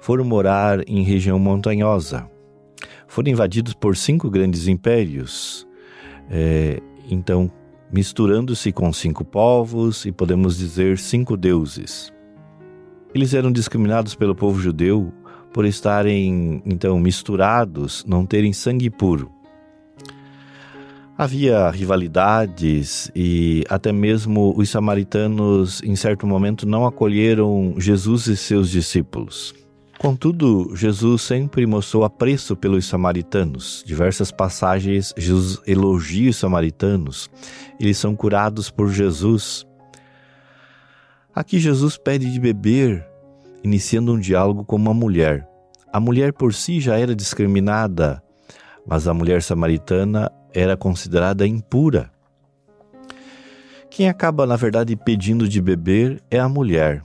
Foram 0.00 0.24
morar 0.24 0.80
em 0.88 1.02
região 1.02 1.38
montanhosa. 1.38 2.28
Foram 3.06 3.30
invadidos 3.30 3.74
por 3.74 3.96
cinco 3.96 4.30
grandes 4.30 4.66
impérios. 4.66 5.66
É, 6.30 6.80
então, 7.08 7.50
misturando-se 7.92 8.72
com 8.72 8.92
cinco 8.92 9.24
povos 9.24 10.04
e 10.06 10.12
podemos 10.12 10.56
dizer 10.56 10.98
cinco 10.98 11.36
deuses. 11.36 12.12
Eles 13.14 13.34
eram 13.34 13.50
discriminados 13.50 14.14
pelo 14.14 14.34
povo 14.34 14.60
judeu 14.60 15.12
por 15.52 15.64
estarem 15.64 16.62
então 16.64 16.98
misturados, 16.98 18.04
não 18.06 18.24
terem 18.24 18.52
sangue 18.52 18.88
puro. 18.88 19.30
Havia 21.18 21.68
rivalidades 21.68 23.10
e 23.14 23.62
até 23.68 23.92
mesmo 23.92 24.54
os 24.56 24.70
samaritanos, 24.70 25.82
em 25.82 25.94
certo 25.94 26.26
momento, 26.26 26.66
não 26.66 26.86
acolheram 26.86 27.74
Jesus 27.76 28.26
e 28.26 28.36
seus 28.36 28.70
discípulos. 28.70 29.59
Contudo, 30.00 30.74
Jesus 30.74 31.20
sempre 31.20 31.66
mostrou 31.66 32.04
apreço 32.04 32.56
pelos 32.56 32.86
samaritanos. 32.86 33.84
Diversas 33.86 34.32
passagens, 34.32 35.12
Jesus 35.14 35.60
elogia 35.66 36.30
os 36.30 36.38
samaritanos. 36.38 37.28
Eles 37.78 37.98
são 37.98 38.16
curados 38.16 38.70
por 38.70 38.88
Jesus. 38.88 39.66
Aqui, 41.34 41.58
Jesus 41.58 41.98
pede 41.98 42.32
de 42.32 42.40
beber, 42.40 43.06
iniciando 43.62 44.14
um 44.14 44.18
diálogo 44.18 44.64
com 44.64 44.76
uma 44.76 44.94
mulher. 44.94 45.46
A 45.92 46.00
mulher 46.00 46.32
por 46.32 46.54
si 46.54 46.80
já 46.80 46.98
era 46.98 47.14
discriminada, 47.14 48.22
mas 48.86 49.06
a 49.06 49.12
mulher 49.12 49.42
samaritana 49.42 50.32
era 50.54 50.78
considerada 50.78 51.46
impura. 51.46 52.10
Quem 53.90 54.08
acaba, 54.08 54.46
na 54.46 54.56
verdade, 54.56 54.96
pedindo 54.96 55.46
de 55.46 55.60
beber 55.60 56.22
é 56.30 56.38
a 56.38 56.48
mulher. 56.48 57.04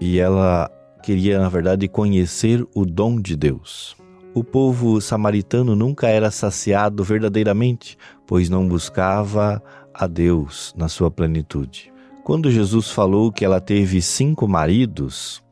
E 0.00 0.18
ela 0.18 0.70
queria, 1.02 1.40
na 1.40 1.48
verdade, 1.48 1.88
conhecer 1.88 2.64
o 2.74 2.84
dom 2.84 3.20
de 3.20 3.36
Deus. 3.36 3.96
O 4.32 4.44
povo 4.44 5.00
samaritano 5.00 5.74
nunca 5.74 6.06
era 6.06 6.30
saciado 6.30 7.02
verdadeiramente, 7.02 7.98
pois 8.26 8.48
não 8.48 8.68
buscava 8.68 9.62
a 9.92 10.06
Deus 10.06 10.72
na 10.76 10.88
sua 10.88 11.10
plenitude. 11.10 11.92
Quando 12.22 12.50
Jesus 12.50 12.90
falou 12.90 13.32
que 13.32 13.44
ela 13.44 13.60
teve 13.60 14.00
cinco 14.00 14.46
maridos, 14.46 15.42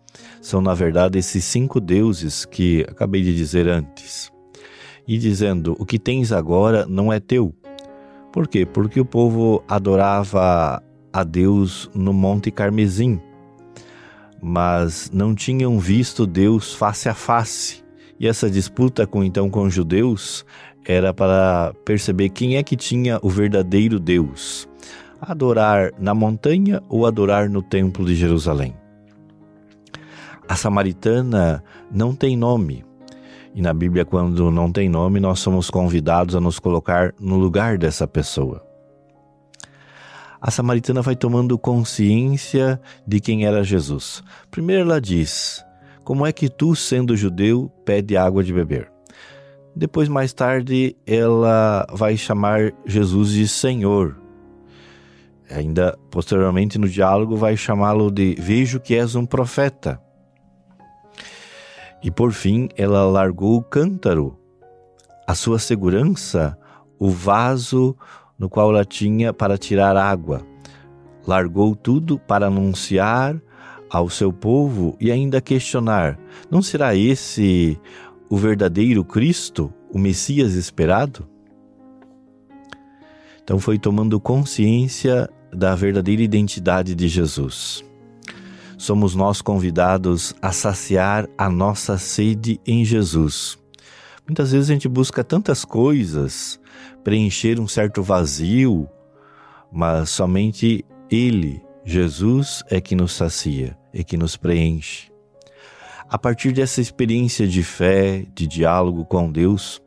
são 0.40 0.60
na 0.60 0.74
verdade 0.74 1.18
esses 1.18 1.44
cinco 1.44 1.80
deuses 1.80 2.44
que 2.44 2.86
acabei 2.88 3.22
de 3.22 3.34
dizer 3.34 3.66
antes 3.66 4.30
e 5.08 5.18
dizendo: 5.18 5.74
O 5.78 5.84
que 5.84 5.98
tens 5.98 6.30
agora 6.30 6.86
não 6.86 7.12
é 7.12 7.18
teu. 7.18 7.52
Por 8.32 8.46
quê? 8.46 8.64
Porque 8.64 9.00
o 9.00 9.04
povo 9.04 9.64
adorava 9.66 10.82
a 11.12 11.24
Deus 11.24 11.90
no 11.94 12.12
Monte 12.12 12.50
Carmesim, 12.50 13.20
mas 14.40 15.10
não 15.12 15.34
tinham 15.34 15.78
visto 15.78 16.26
Deus 16.26 16.74
face 16.74 17.08
a 17.08 17.14
face. 17.14 17.82
E 18.18 18.26
essa 18.26 18.50
disputa 18.50 19.06
com 19.06 19.22
então 19.22 19.48
com 19.48 19.62
os 19.62 19.74
judeus 19.74 20.44
era 20.84 21.12
para 21.12 21.74
perceber 21.84 22.30
quem 22.30 22.56
é 22.56 22.62
que 22.62 22.76
tinha 22.76 23.18
o 23.22 23.28
verdadeiro 23.28 24.00
Deus: 24.00 24.68
adorar 25.20 25.92
na 25.98 26.14
montanha 26.14 26.82
ou 26.88 27.06
adorar 27.06 27.48
no 27.48 27.62
templo 27.62 28.04
de 28.04 28.14
Jerusalém. 28.14 28.74
A 30.48 30.56
samaritana 30.56 31.62
não 31.90 32.14
tem 32.14 32.36
nome, 32.36 32.84
E 33.54 33.60
na 33.60 33.74
Bíblia, 33.74 34.04
quando 34.04 34.50
não 34.50 34.70
tem 34.70 34.88
nome, 34.88 35.20
nós 35.20 35.40
somos 35.40 35.68
convidados 35.68 36.36
a 36.36 36.40
nos 36.40 36.58
colocar 36.58 37.12
no 37.18 37.36
lugar 37.36 37.76
dessa 37.76 38.06
pessoa. 38.06 38.67
A 40.40 40.50
samaritana 40.50 41.02
vai 41.02 41.16
tomando 41.16 41.58
consciência 41.58 42.80
de 43.06 43.20
quem 43.20 43.44
era 43.44 43.64
Jesus. 43.64 44.22
Primeiro 44.50 44.82
ela 44.82 45.00
diz: 45.00 45.64
Como 46.04 46.24
é 46.24 46.32
que 46.32 46.48
tu, 46.48 46.76
sendo 46.76 47.16
judeu, 47.16 47.70
pede 47.84 48.16
água 48.16 48.44
de 48.44 48.52
beber? 48.52 48.90
Depois, 49.74 50.08
mais 50.08 50.32
tarde, 50.32 50.96
ela 51.06 51.86
vai 51.92 52.16
chamar 52.16 52.72
Jesus 52.86 53.30
de 53.30 53.46
Senhor. 53.46 54.16
Ainda 55.50 55.96
posteriormente 56.10 56.78
no 56.78 56.88
diálogo 56.88 57.36
vai 57.36 57.56
chamá-lo 57.56 58.10
de 58.10 58.34
Vejo 58.38 58.80
que 58.80 58.94
és 58.94 59.14
um 59.14 59.24
profeta. 59.24 60.00
E 62.02 62.10
por 62.10 62.32
fim, 62.32 62.68
ela 62.76 63.04
largou 63.06 63.56
o 63.56 63.62
cântaro, 63.62 64.38
a 65.26 65.34
sua 65.34 65.58
segurança, 65.58 66.56
o 66.98 67.10
vaso 67.10 67.96
no 68.38 68.48
qual 68.48 68.70
ela 68.70 68.84
tinha 68.84 69.32
para 69.32 69.58
tirar 69.58 69.96
água. 69.96 70.46
Largou 71.26 71.74
tudo 71.74 72.18
para 72.18 72.46
anunciar 72.46 73.40
ao 73.90 74.08
seu 74.08 74.32
povo 74.32 74.96
e 75.00 75.10
ainda 75.10 75.40
questionar: 75.40 76.18
não 76.50 76.62
será 76.62 76.94
esse 76.94 77.78
o 78.30 78.36
verdadeiro 78.36 79.04
Cristo, 79.04 79.72
o 79.92 79.98
Messias 79.98 80.54
esperado? 80.54 81.28
Então 83.42 83.58
foi 83.58 83.78
tomando 83.78 84.20
consciência 84.20 85.28
da 85.52 85.74
verdadeira 85.74 86.22
identidade 86.22 86.94
de 86.94 87.08
Jesus 87.08 87.82
somos 88.78 89.16
nós 89.16 89.42
convidados 89.42 90.32
a 90.40 90.52
saciar 90.52 91.28
a 91.36 91.50
nossa 91.50 91.98
sede 91.98 92.60
em 92.64 92.84
Jesus. 92.84 93.58
Muitas 94.26 94.52
vezes 94.52 94.70
a 94.70 94.72
gente 94.72 94.88
busca 94.88 95.24
tantas 95.24 95.64
coisas, 95.64 96.60
preencher 97.02 97.60
um 97.60 97.68
certo 97.68 98.02
vazio, 98.02 98.88
mas 99.70 100.10
somente 100.10 100.84
Ele, 101.10 101.62
Jesus, 101.84 102.62
é 102.70 102.80
que 102.80 102.94
nos 102.94 103.12
sacia, 103.12 103.76
é 103.92 104.02
que 104.02 104.16
nos 104.16 104.36
preenche. 104.36 105.10
A 106.08 106.18
partir 106.18 106.52
dessa 106.52 106.80
experiência 106.80 107.46
de 107.46 107.62
fé, 107.62 108.24
de 108.34 108.46
diálogo 108.46 109.04
com 109.04 109.30
Deus, 109.30 109.82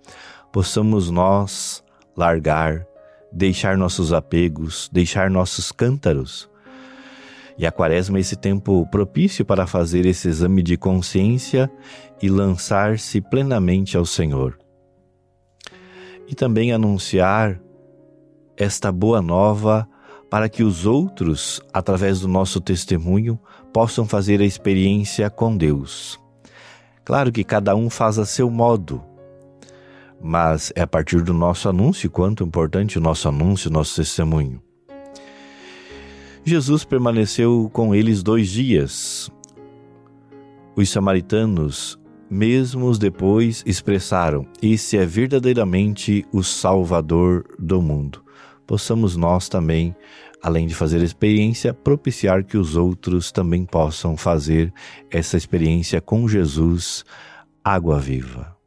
possamos 0.51 1.09
nós 1.09 1.83
largar, 2.15 2.85
deixar 3.31 3.77
nossos 3.77 4.13
apegos, 4.13 4.89
deixar 4.91 5.29
nossos 5.29 5.71
cântaros 5.71 6.51
e 7.61 7.65
a 7.67 7.71
quaresma 7.71 8.17
é 8.17 8.21
esse 8.21 8.35
tempo 8.35 8.87
propício 8.87 9.45
para 9.45 9.67
fazer 9.67 10.05
esse 10.07 10.27
exame 10.27 10.63
de 10.63 10.77
consciência 10.77 11.71
e 12.19 12.27
lançar-se 12.27 13.21
plenamente 13.21 13.95
ao 13.95 14.03
Senhor. 14.03 14.57
E 16.31 16.35
também 16.35 16.71
anunciar 16.71 17.59
esta 18.55 18.89
boa 18.89 19.21
nova 19.21 19.85
para 20.29 20.47
que 20.47 20.63
os 20.63 20.85
outros, 20.85 21.59
através 21.73 22.21
do 22.21 22.27
nosso 22.29 22.61
testemunho, 22.61 23.37
possam 23.73 24.05
fazer 24.05 24.39
a 24.39 24.45
experiência 24.45 25.29
com 25.29 25.57
Deus. 25.57 26.17
Claro 27.03 27.33
que 27.33 27.43
cada 27.43 27.75
um 27.75 27.89
faz 27.89 28.17
a 28.17 28.25
seu 28.25 28.49
modo, 28.49 29.03
mas 30.21 30.71
é 30.73 30.81
a 30.81 30.87
partir 30.87 31.21
do 31.21 31.33
nosso 31.33 31.67
anúncio, 31.67 32.09
quanto 32.09 32.45
importante 32.45 32.97
o 32.97 33.01
nosso 33.01 33.27
anúncio, 33.27 33.69
o 33.69 33.73
nosso 33.73 33.97
testemunho. 33.97 34.61
Jesus 36.45 36.85
permaneceu 36.85 37.69
com 37.73 37.93
eles 37.93 38.23
dois 38.23 38.47
dias. 38.47 39.29
Os 40.77 40.89
samaritanos, 40.89 41.99
mesmo 42.31 42.97
depois, 42.97 43.61
expressaram: 43.65 44.47
Esse 44.61 44.97
é 44.97 45.05
verdadeiramente 45.05 46.25
o 46.31 46.41
Salvador 46.41 47.43
do 47.59 47.81
mundo. 47.81 48.23
Possamos 48.65 49.17
nós 49.17 49.49
também, 49.49 49.93
além 50.41 50.65
de 50.65 50.73
fazer 50.73 51.03
experiência, 51.03 51.73
propiciar 51.73 52.45
que 52.45 52.57
os 52.57 52.77
outros 52.77 53.33
também 53.33 53.65
possam 53.65 54.15
fazer 54.15 54.73
essa 55.09 55.35
experiência 55.35 55.99
com 55.99 56.25
Jesus, 56.25 57.03
água 57.61 57.99
viva. 57.99 58.60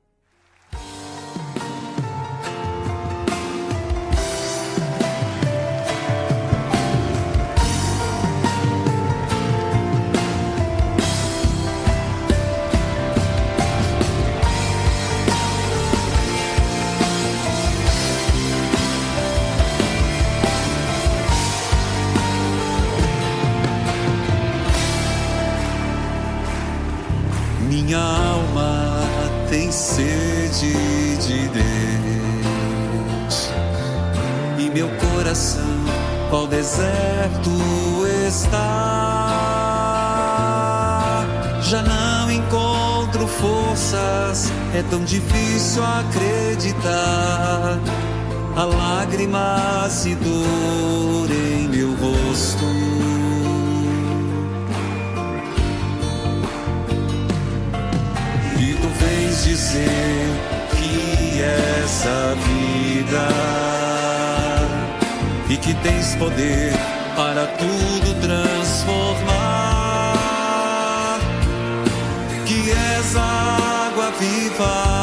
Viva, 74.18 74.93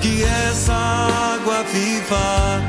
que 0.00 0.22
essa 0.22 0.72
água 0.72 1.62
viva, 1.72 2.62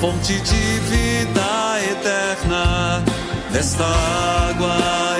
fonte 0.00 0.34
de 0.40 0.80
vida 0.80 1.80
eterna, 1.90 3.02
desta 3.50 3.84
água 4.50 5.13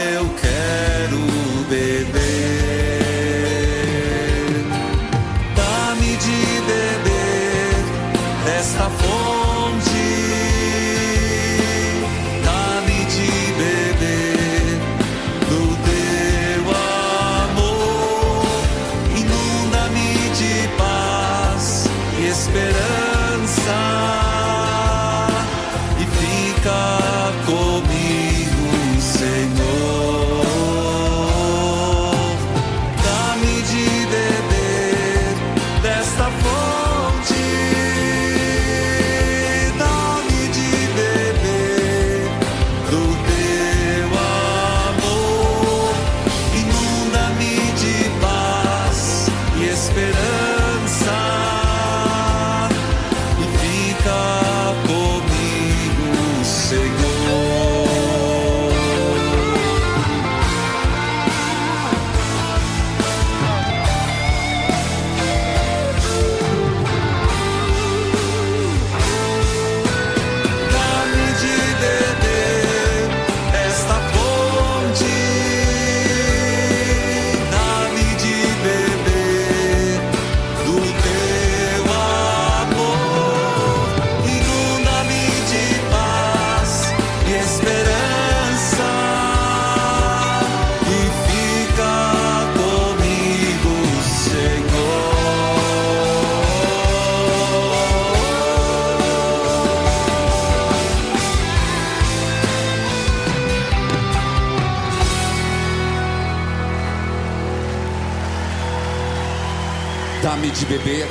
beber 110.78 111.06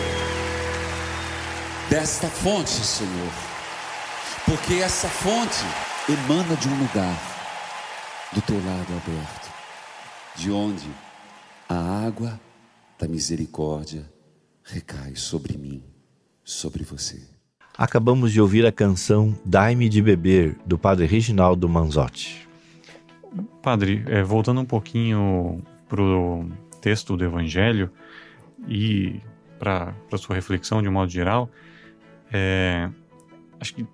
desta 1.89 2.27
fonte, 2.27 2.69
Senhor. 2.69 3.31
Porque 4.45 4.73
essa 4.73 5.07
fonte 5.07 5.63
emana 6.09 6.55
de 6.57 6.67
um 6.67 6.79
lugar 6.79 7.17
do 8.33 8.41
teu 8.41 8.57
lado 8.57 8.87
aberto, 8.91 9.51
de 10.35 10.51
onde 10.51 10.89
a 11.69 12.05
água 12.05 12.37
da 12.99 13.07
misericórdia 13.07 14.03
recai 14.65 15.15
sobre 15.15 15.57
mim, 15.57 15.81
sobre 16.43 16.83
você. 16.83 17.21
Acabamos 17.77 18.33
de 18.33 18.41
ouvir 18.41 18.65
a 18.65 18.71
canção 18.71 19.33
Dai-me 19.45 19.87
de 19.87 20.01
Beber, 20.01 20.57
do 20.65 20.77
padre 20.77 21.05
Reginaldo 21.05 21.69
Manzotti. 21.69 22.49
Padre, 23.61 24.03
é, 24.07 24.23
voltando 24.23 24.59
um 24.59 24.65
pouquinho 24.65 25.63
pro 25.87 26.49
texto 26.81 27.15
do 27.15 27.23
Evangelho 27.23 27.89
e 28.67 29.21
para 29.63 30.17
sua 30.17 30.35
reflexão 30.35 30.81
de 30.81 30.89
um 30.89 30.91
modo 30.91 31.09
geral, 31.09 31.49
é, 32.31 32.89
acho 33.59 33.73
que 33.75 33.87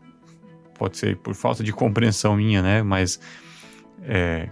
pode 0.78 0.98
ser 0.98 1.18
por 1.18 1.36
falta 1.36 1.64
de 1.64 1.72
compreensão 1.72 2.36
minha, 2.36 2.62
né? 2.62 2.82
Mas 2.82 3.20
é, 4.04 4.50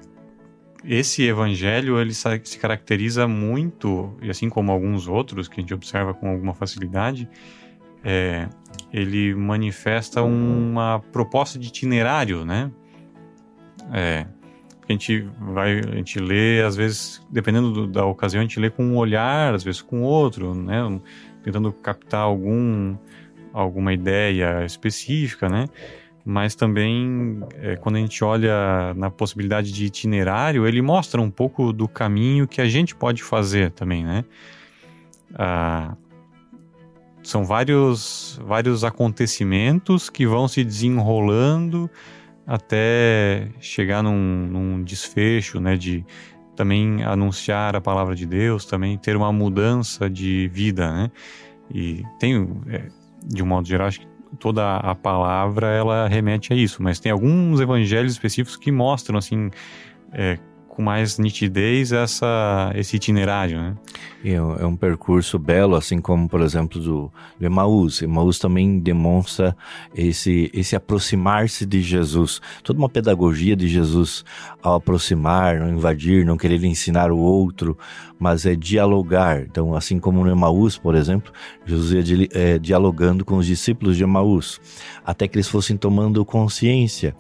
esse 0.86 1.24
Evangelho 1.24 2.00
ele 2.00 2.14
se 2.14 2.60
caracteriza 2.60 3.28
muito 3.28 4.16
e 4.22 4.30
assim 4.30 4.50
como 4.50 4.72
alguns 4.72 5.08
outros 5.08 5.48
que 5.48 5.60
a 5.60 5.62
gente 5.62 5.74
observa 5.74 6.14
com 6.14 6.30
alguma 6.30 6.54
facilidade, 6.54 7.28
é, 8.04 8.48
ele 8.94 9.34
manifesta 9.34 10.22
uma 10.22 11.00
proposta 11.12 11.58
de 11.58 11.68
itinerário, 11.68 12.46
né? 12.46 12.72
É, 13.92 14.28
a 14.88 14.92
gente 14.94 15.28
vai, 15.40 15.80
a 15.80 15.96
gente 15.96 16.20
lê, 16.20 16.62
às 16.62 16.76
vezes, 16.76 17.26
dependendo 17.30 17.72
do- 17.72 17.88
da 17.88 18.06
ocasião, 18.06 18.40
a 18.40 18.44
gente 18.44 18.60
lê 18.60 18.70
com 18.70 18.84
um 18.84 18.96
olhar, 18.98 19.54
às 19.54 19.64
vezes 19.64 19.82
com 19.82 20.02
outro, 20.02 20.54
né? 20.56 21.00
Tentando 21.44 21.72
captar 21.72 22.22
algum, 22.22 22.96
alguma 23.54 23.94
ideia 23.94 24.66
específica, 24.66 25.50
né? 25.50 25.68
Mas 26.26 26.56
também, 26.56 27.40
é, 27.62 27.78
quando 27.78 27.96
a 27.96 28.00
gente 28.00 28.22
olha 28.24 28.94
na 28.96 29.10
possibilidade 29.10 29.72
de 29.72 29.86
itinerário, 29.86 30.68
ele 30.68 30.82
mostra 30.82 31.22
um 31.22 31.32
pouco 31.32 31.72
do 31.72 31.88
caminho 31.88 32.48
que 32.48 32.60
a 32.60 32.68
gente 32.68 32.94
pode 32.94 33.24
fazer 33.24 33.72
também, 33.72 34.04
né? 34.04 34.26
Ah, 35.36 35.96
são 37.24 37.44
vários, 37.44 38.40
vários 38.44 38.84
acontecimentos 38.84 40.10
que 40.10 40.26
vão 40.26 40.48
se 40.48 40.64
desenrolando 40.64 41.90
até 42.48 43.50
chegar 43.60 44.02
num, 44.02 44.48
num 44.48 44.84
desfecho, 44.84 45.60
né, 45.60 45.76
de 45.76 46.06
também 46.56 47.04
anunciar 47.04 47.76
a 47.76 47.82
palavra 47.82 48.16
de 48.16 48.26
Deus, 48.26 48.66
também 48.66 48.98
ter 48.98 49.16
uma 49.16 49.32
mudança 49.32 50.10
de 50.10 50.48
vida, 50.48 50.92
né? 50.92 51.12
E 51.72 52.04
tem, 52.20 52.50
é, 52.70 52.88
de 53.24 53.44
um 53.44 53.46
modo 53.46 53.68
geral, 53.68 53.88
acho 53.88 54.00
que 54.00 54.08
toda 54.40 54.78
a 54.78 54.96
palavra 54.96 55.68
ela 55.68 56.08
remete 56.08 56.54
a 56.54 56.56
isso, 56.56 56.82
mas 56.82 57.00
tem 57.00 57.12
alguns 57.12 57.60
evangelhos 57.60 58.14
específicos 58.14 58.58
que 58.58 58.72
mostram 58.72 59.20
assim 59.20 59.52
é, 60.14 60.40
com 60.78 60.84
mais 60.84 61.18
nitidez 61.18 61.92
essa, 61.92 62.72
esse 62.76 62.98
itinerário, 62.98 63.60
né? 63.60 63.76
É 64.24 64.40
um 64.40 64.56
é 64.56 64.66
um 64.66 64.76
percurso 64.76 65.40
belo, 65.40 65.76
assim 65.76 66.00
como, 66.00 66.30
por 66.30 66.40
exemplo, 66.42 66.80
do, 66.80 67.12
do. 67.40 67.46
Emaús 67.46 68.40
também 68.40 68.78
demonstra 68.78 69.58
esse, 69.96 70.52
esse 70.54 70.76
aproximar-se 70.76 71.66
de 71.66 71.82
Jesus. 71.82 72.40
Toda 72.64 72.78
uma 72.78 72.90
pedagogia 72.90 73.56
de 73.56 73.68
Jesus 73.68 74.24
ao 74.62 74.76
aproximar, 74.76 75.60
não 75.60 75.70
invadir, 75.70 76.24
não 76.26 76.38
querer 76.38 76.64
ensinar 76.64 77.12
o 77.12 77.18
outro, 77.18 77.76
mas 78.20 78.46
é 78.46 78.56
dialogar. 78.56 79.42
Então, 79.42 79.74
assim 79.76 80.00
como 80.00 80.24
no 80.24 80.32
Emaús, 80.32 80.78
por 80.78 80.94
exemplo, 80.94 81.32
Jesus 81.66 82.08
ia 82.08 82.28
eh, 82.34 82.60
dialogando 82.60 83.26
com 83.26 83.38
os 83.38 83.46
discípulos 83.46 83.98
de 83.98 84.04
Emaús, 84.04 84.60
até 85.04 85.28
que 85.28 85.38
eles 85.38 85.48
fossem 85.48 85.76
tomando 85.76 86.24
consciência. 86.24 87.16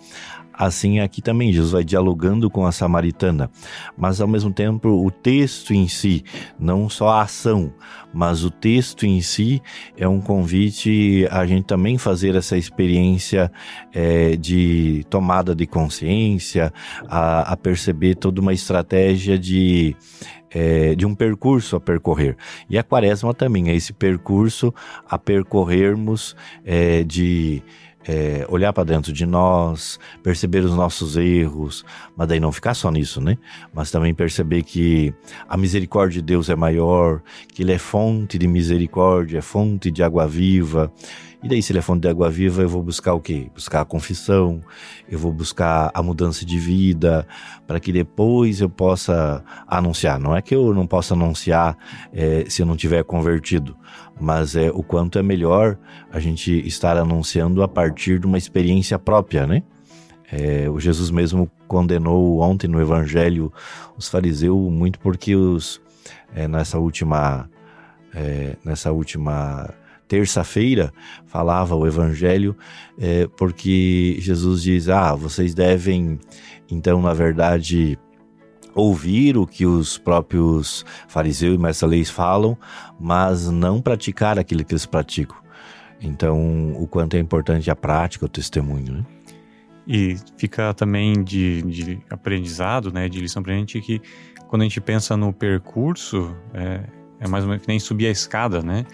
Assim 0.57 0.99
aqui 0.99 1.21
também, 1.21 1.53
Jesus 1.53 1.71
vai 1.71 1.83
dialogando 1.83 2.49
com 2.49 2.65
a 2.65 2.71
samaritana, 2.71 3.49
mas 3.95 4.19
ao 4.19 4.27
mesmo 4.27 4.51
tempo 4.51 4.89
o 4.89 5.11
texto 5.11 5.73
em 5.73 5.87
si, 5.87 6.23
não 6.59 6.89
só 6.89 7.09
a 7.09 7.21
ação, 7.21 7.71
mas 8.13 8.43
o 8.43 8.49
texto 8.49 9.05
em 9.05 9.21
si 9.21 9.61
é 9.95 10.07
um 10.07 10.19
convite 10.19 11.27
a 11.29 11.45
gente 11.45 11.65
também 11.65 11.97
fazer 11.97 12.35
essa 12.35 12.57
experiência 12.57 13.51
eh, 13.93 14.35
de 14.35 15.05
tomada 15.09 15.53
de 15.53 15.67
consciência, 15.67 16.73
a, 17.07 17.53
a 17.53 17.57
perceber 17.57 18.15
toda 18.15 18.41
uma 18.41 18.53
estratégia 18.53 19.37
de 19.37 19.95
é, 20.49 20.95
de 20.95 21.05
um 21.05 21.13
percurso 21.13 21.75
a 21.75 21.79
percorrer. 21.79 22.37
E 22.69 22.77
a 22.77 22.83
quaresma 22.83 23.33
também 23.33 23.69
é 23.69 23.75
esse 23.75 23.93
percurso 23.93 24.73
a 25.07 25.17
percorrermos 25.17 26.35
é, 26.65 27.03
de 27.03 27.61
é, 28.07 28.45
olhar 28.47 28.71
para 28.71 28.83
dentro 28.83 29.11
de 29.11 29.25
nós, 29.25 29.99
perceber 30.23 30.63
os 30.63 30.73
nossos 30.73 31.17
erros, 31.17 31.83
mas 32.15 32.27
daí 32.27 32.39
não 32.39 32.51
ficar 32.51 32.73
só 32.73 32.89
nisso, 32.89 33.19
né? 33.19 33.37
Mas 33.73 33.91
também 33.91 34.13
perceber 34.13 34.63
que 34.63 35.13
a 35.47 35.57
misericórdia 35.57 36.21
de 36.21 36.25
Deus 36.25 36.49
é 36.49 36.55
maior, 36.55 37.21
que 37.49 37.63
Ele 37.63 37.73
é 37.73 37.77
fonte 37.77 38.37
de 38.37 38.47
misericórdia, 38.47 39.39
é 39.39 39.41
fonte 39.41 39.91
de 39.91 40.01
água 40.01 40.27
viva 40.27 40.91
E 41.43 41.47
daí, 41.47 41.61
se 41.61 41.71
ele 41.71 41.79
é 41.79 41.81
fonte 41.83 42.01
de 42.01 42.07
água 42.07 42.31
viva, 42.31 42.63
eu 42.63 42.69
vou 42.69 42.81
buscar 42.81 43.13
o 43.13 43.21
quê? 43.21 43.47
Buscar 43.53 43.81
a 43.81 43.85
confissão, 43.85 44.59
eu 45.07 45.19
vou 45.19 45.31
buscar 45.31 45.91
a 45.93 46.01
mudança 46.01 46.43
de 46.43 46.57
vida, 46.57 47.27
para 47.67 47.79
que 47.79 47.91
depois 47.91 48.59
eu 48.59 48.69
possa 48.69 49.43
anunciar. 49.67 50.19
Não 50.19 50.35
é 50.35 50.41
que 50.41 50.55
eu 50.55 50.73
não 50.73 50.87
possa 50.87 51.13
anunciar 51.13 51.77
é, 52.11 52.45
se 52.49 52.63
eu 52.63 52.65
não 52.65 52.75
tiver 52.75 53.03
convertido, 53.03 53.77
mas 54.19 54.55
é 54.55 54.71
o 54.71 54.81
quanto 54.81 55.19
é 55.19 55.23
melhor 55.23 55.77
a 56.11 56.19
gente 56.19 56.51
estar 56.67 56.97
anunciando 56.97 57.61
a 57.61 57.67
partir 57.67 58.19
de 58.19 58.25
uma 58.25 58.37
experiência 58.37 58.97
própria, 58.97 59.45
né? 59.45 59.61
É, 60.31 60.67
o 60.69 60.79
Jesus 60.79 61.09
mesmo 61.11 61.49
condenou 61.67 62.39
ontem 62.41 62.67
no 62.67 62.81
Evangelho 62.81 63.53
os 63.97 64.09
fariseus 64.09 64.69
muito 64.69 64.99
porque 64.99 65.35
os 65.35 65.79
é, 66.35 66.47
nessa 66.49 66.77
última 66.77 67.49
é, 68.13 68.57
nessa 68.65 68.91
última 68.91 69.73
terça-feira 70.07 70.93
falava 71.25 71.75
o 71.75 71.85
Evangelho 71.85 72.55
é, 72.97 73.27
porque 73.37 74.17
Jesus 74.19 74.63
diz 74.63 74.89
ah 74.89 75.15
vocês 75.15 75.53
devem 75.53 76.19
então 76.69 77.01
na 77.01 77.13
verdade 77.13 77.97
ouvir 78.73 79.37
o 79.37 79.47
que 79.47 79.65
os 79.65 79.97
próprios 79.97 80.85
fariseus 81.07 81.55
e 81.55 81.57
mestres 81.57 82.09
falam 82.09 82.57
mas 82.99 83.49
não 83.49 83.81
praticar 83.81 84.39
aquilo 84.39 84.63
que 84.63 84.73
eles 84.73 84.85
praticam 84.85 85.37
então 86.01 86.73
o 86.77 86.87
quanto 86.87 87.15
é 87.15 87.19
importante 87.19 87.69
a 87.69 87.75
prática 87.75 88.25
o 88.25 88.29
testemunho 88.29 88.93
né? 88.93 89.05
E 89.89 90.17
fica 90.37 90.73
também 90.73 91.23
de, 91.23 91.61
de 91.61 91.99
aprendizado, 92.09 92.91
né, 92.91 93.07
de 93.07 93.21
lição 93.21 93.41
pra 93.41 93.53
gente 93.53 93.79
que 93.79 94.01
quando 94.47 94.63
a 94.63 94.65
gente 94.65 94.81
pensa 94.81 95.15
no 95.15 95.31
percurso, 95.31 96.35
é, 96.53 96.83
é 97.19 97.27
mais 97.27 97.43
ou 97.43 97.49
menos 97.49 97.63
que 97.63 97.67
nem 97.67 97.79
subir 97.79 98.07
a 98.07 98.11
escada, 98.11 98.61
né? 98.61 98.85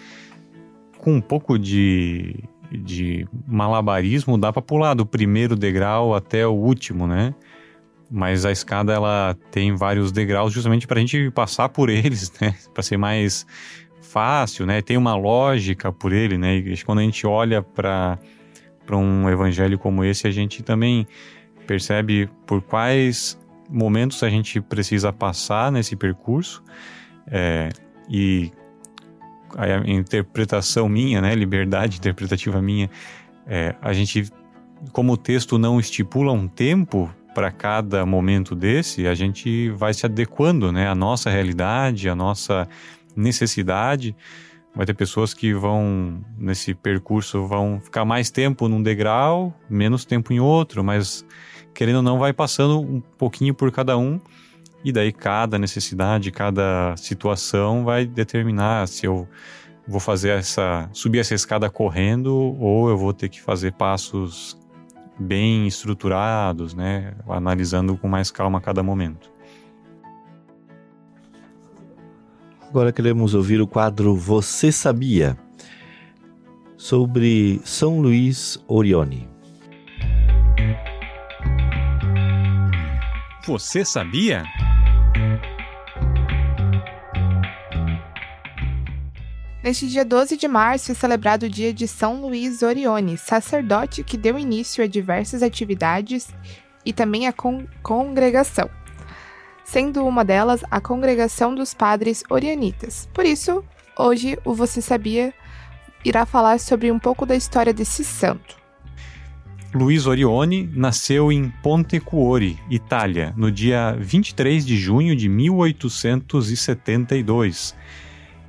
Com 1.03 1.15
um 1.15 1.21
pouco 1.21 1.59
de, 1.59 2.35
de 2.71 3.27
malabarismo, 3.45 4.37
dá 4.37 4.53
para 4.53 4.61
pular 4.61 4.93
do 4.93 5.05
primeiro 5.05 5.55
degrau 5.55 6.15
até 6.15 6.47
o 6.47 6.53
último, 6.53 7.05
né? 7.05 7.35
Mas 8.09 8.45
a 8.45 8.51
escada 8.51 8.93
ela 8.93 9.35
tem 9.51 9.75
vários 9.75 10.11
degraus 10.11 10.53
justamente 10.53 10.87
para 10.87 10.97
a 10.97 11.01
gente 11.01 11.29
passar 11.31 11.67
por 11.69 11.89
eles, 11.89 12.31
né? 12.39 12.55
Para 12.73 12.83
ser 12.83 12.95
mais 12.95 13.45
fácil, 14.01 14.65
né? 14.65 14.81
Tem 14.81 14.95
uma 14.95 15.15
lógica 15.15 15.91
por 15.91 16.13
ele, 16.13 16.37
né? 16.37 16.55
E 16.55 16.83
quando 16.83 16.99
a 16.99 17.03
gente 17.03 17.25
olha 17.27 17.61
para 17.61 18.17
para 18.85 18.97
um 18.97 19.29
evangelho 19.29 19.79
como 19.79 20.03
esse, 20.03 20.27
a 20.27 20.31
gente 20.31 20.61
também 20.61 21.07
percebe 21.65 22.29
por 22.45 22.61
quais 22.61 23.39
momentos 23.69 24.21
a 24.23 24.29
gente 24.29 24.59
precisa 24.61 25.11
passar 25.11 25.71
nesse 25.71 25.95
percurso 25.95 26.61
é, 27.27 27.69
e 28.09 28.51
a 29.57 29.89
interpretação 29.89 30.87
minha, 30.89 31.21
né, 31.21 31.35
liberdade 31.35 31.97
interpretativa 31.97 32.61
minha, 32.61 32.89
é, 33.47 33.75
a 33.81 33.93
gente, 33.93 34.31
como 34.91 35.13
o 35.13 35.17
texto 35.17 35.57
não 35.57 35.79
estipula 35.79 36.31
um 36.31 36.47
tempo 36.47 37.09
para 37.33 37.51
cada 37.51 38.05
momento 38.05 38.55
desse, 38.55 39.07
a 39.07 39.13
gente 39.13 39.69
vai 39.71 39.93
se 39.93 40.05
adequando, 40.05 40.71
né, 40.71 40.87
à 40.87 40.95
nossa 40.95 41.29
realidade, 41.29 42.07
à 42.07 42.15
nossa 42.15 42.67
necessidade. 43.15 44.15
Vai 44.75 44.85
ter 44.85 44.93
pessoas 44.93 45.33
que 45.33 45.53
vão, 45.53 46.23
nesse 46.37 46.73
percurso, 46.73 47.45
vão 47.45 47.79
ficar 47.79 48.05
mais 48.05 48.31
tempo 48.31 48.67
num 48.67 48.81
degrau, 48.81 49.53
menos 49.69 50.03
tempo 50.03 50.33
em 50.33 50.39
outro, 50.39 50.83
mas 50.83 51.25
querendo 51.73 51.97
ou 51.97 52.01
não, 52.01 52.19
vai 52.19 52.33
passando 52.33 52.79
um 52.79 53.01
pouquinho 53.17 53.53
por 53.53 53.71
cada 53.71 53.97
um, 53.97 54.19
e 54.83 54.91
daí 54.91 55.11
cada 55.11 55.57
necessidade, 55.57 56.31
cada 56.31 56.95
situação 56.97 57.83
vai 57.83 58.05
determinar 58.05 58.87
se 58.87 59.05
eu 59.05 59.27
vou 59.87 59.99
fazer 59.99 60.31
essa. 60.31 60.89
subir 60.93 61.19
essa 61.19 61.33
escada 61.33 61.69
correndo 61.69 62.33
ou 62.59 62.89
eu 62.89 62.97
vou 62.97 63.13
ter 63.13 63.29
que 63.29 63.41
fazer 63.41 63.73
passos 63.73 64.57
bem 65.19 65.67
estruturados, 65.67 66.73
né? 66.73 67.13
Analisando 67.27 67.97
com 67.97 68.07
mais 68.07 68.31
calma 68.31 68.59
cada 68.59 68.83
momento. 68.83 69.31
Agora 72.67 72.91
queremos 72.91 73.35
ouvir 73.35 73.61
o 73.61 73.67
quadro 73.67 74.15
Você 74.15 74.71
Sabia? 74.71 75.37
sobre 76.83 77.61
São 77.63 78.01
Luís 78.01 78.61
Orione. 78.67 79.25
Você 83.45 83.85
sabia? 83.85 84.43
Neste 89.63 89.87
dia 89.87 90.03
12 90.03 90.35
de 90.35 90.45
março 90.45 90.91
é 90.91 90.93
celebrado 90.93 91.43
o 91.43 91.49
dia 91.49 91.73
de 91.73 91.87
São 91.87 92.19
Luís 92.19 92.61
Orione, 92.61 93.17
sacerdote 93.17 94.03
que 94.03 94.17
deu 94.17 94.37
início 94.37 94.83
a 94.83 94.87
diversas 94.87 95.41
atividades 95.41 96.27
e 96.85 96.91
também 96.91 97.27
a 97.27 97.31
con 97.31 97.63
congregação, 97.81 98.69
sendo 99.63 100.05
uma 100.05 100.25
delas 100.25 100.65
a 100.69 100.81
Congregação 100.81 101.55
dos 101.55 101.73
Padres 101.73 102.25
Orianitas. 102.29 103.07
Por 103.13 103.25
isso, 103.25 103.63
hoje 103.97 104.37
o 104.43 104.53
Você 104.53 104.81
Sabia 104.81 105.33
irá 106.03 106.25
falar 106.25 106.59
sobre 106.59 106.91
um 106.91 106.99
pouco 106.99 107.25
da 107.25 107.37
história 107.37 107.73
desse 107.73 108.03
santo. 108.03 108.61
Luiz 109.73 110.05
Orione 110.05 110.69
nasceu 110.75 111.31
em 111.31 111.49
Pontecuori, 111.63 112.59
Itália, 112.69 113.33
no 113.37 113.49
dia 113.49 113.95
23 113.97 114.65
de 114.65 114.75
junho 114.75 115.15
de 115.15 115.29
1872. 115.29 117.73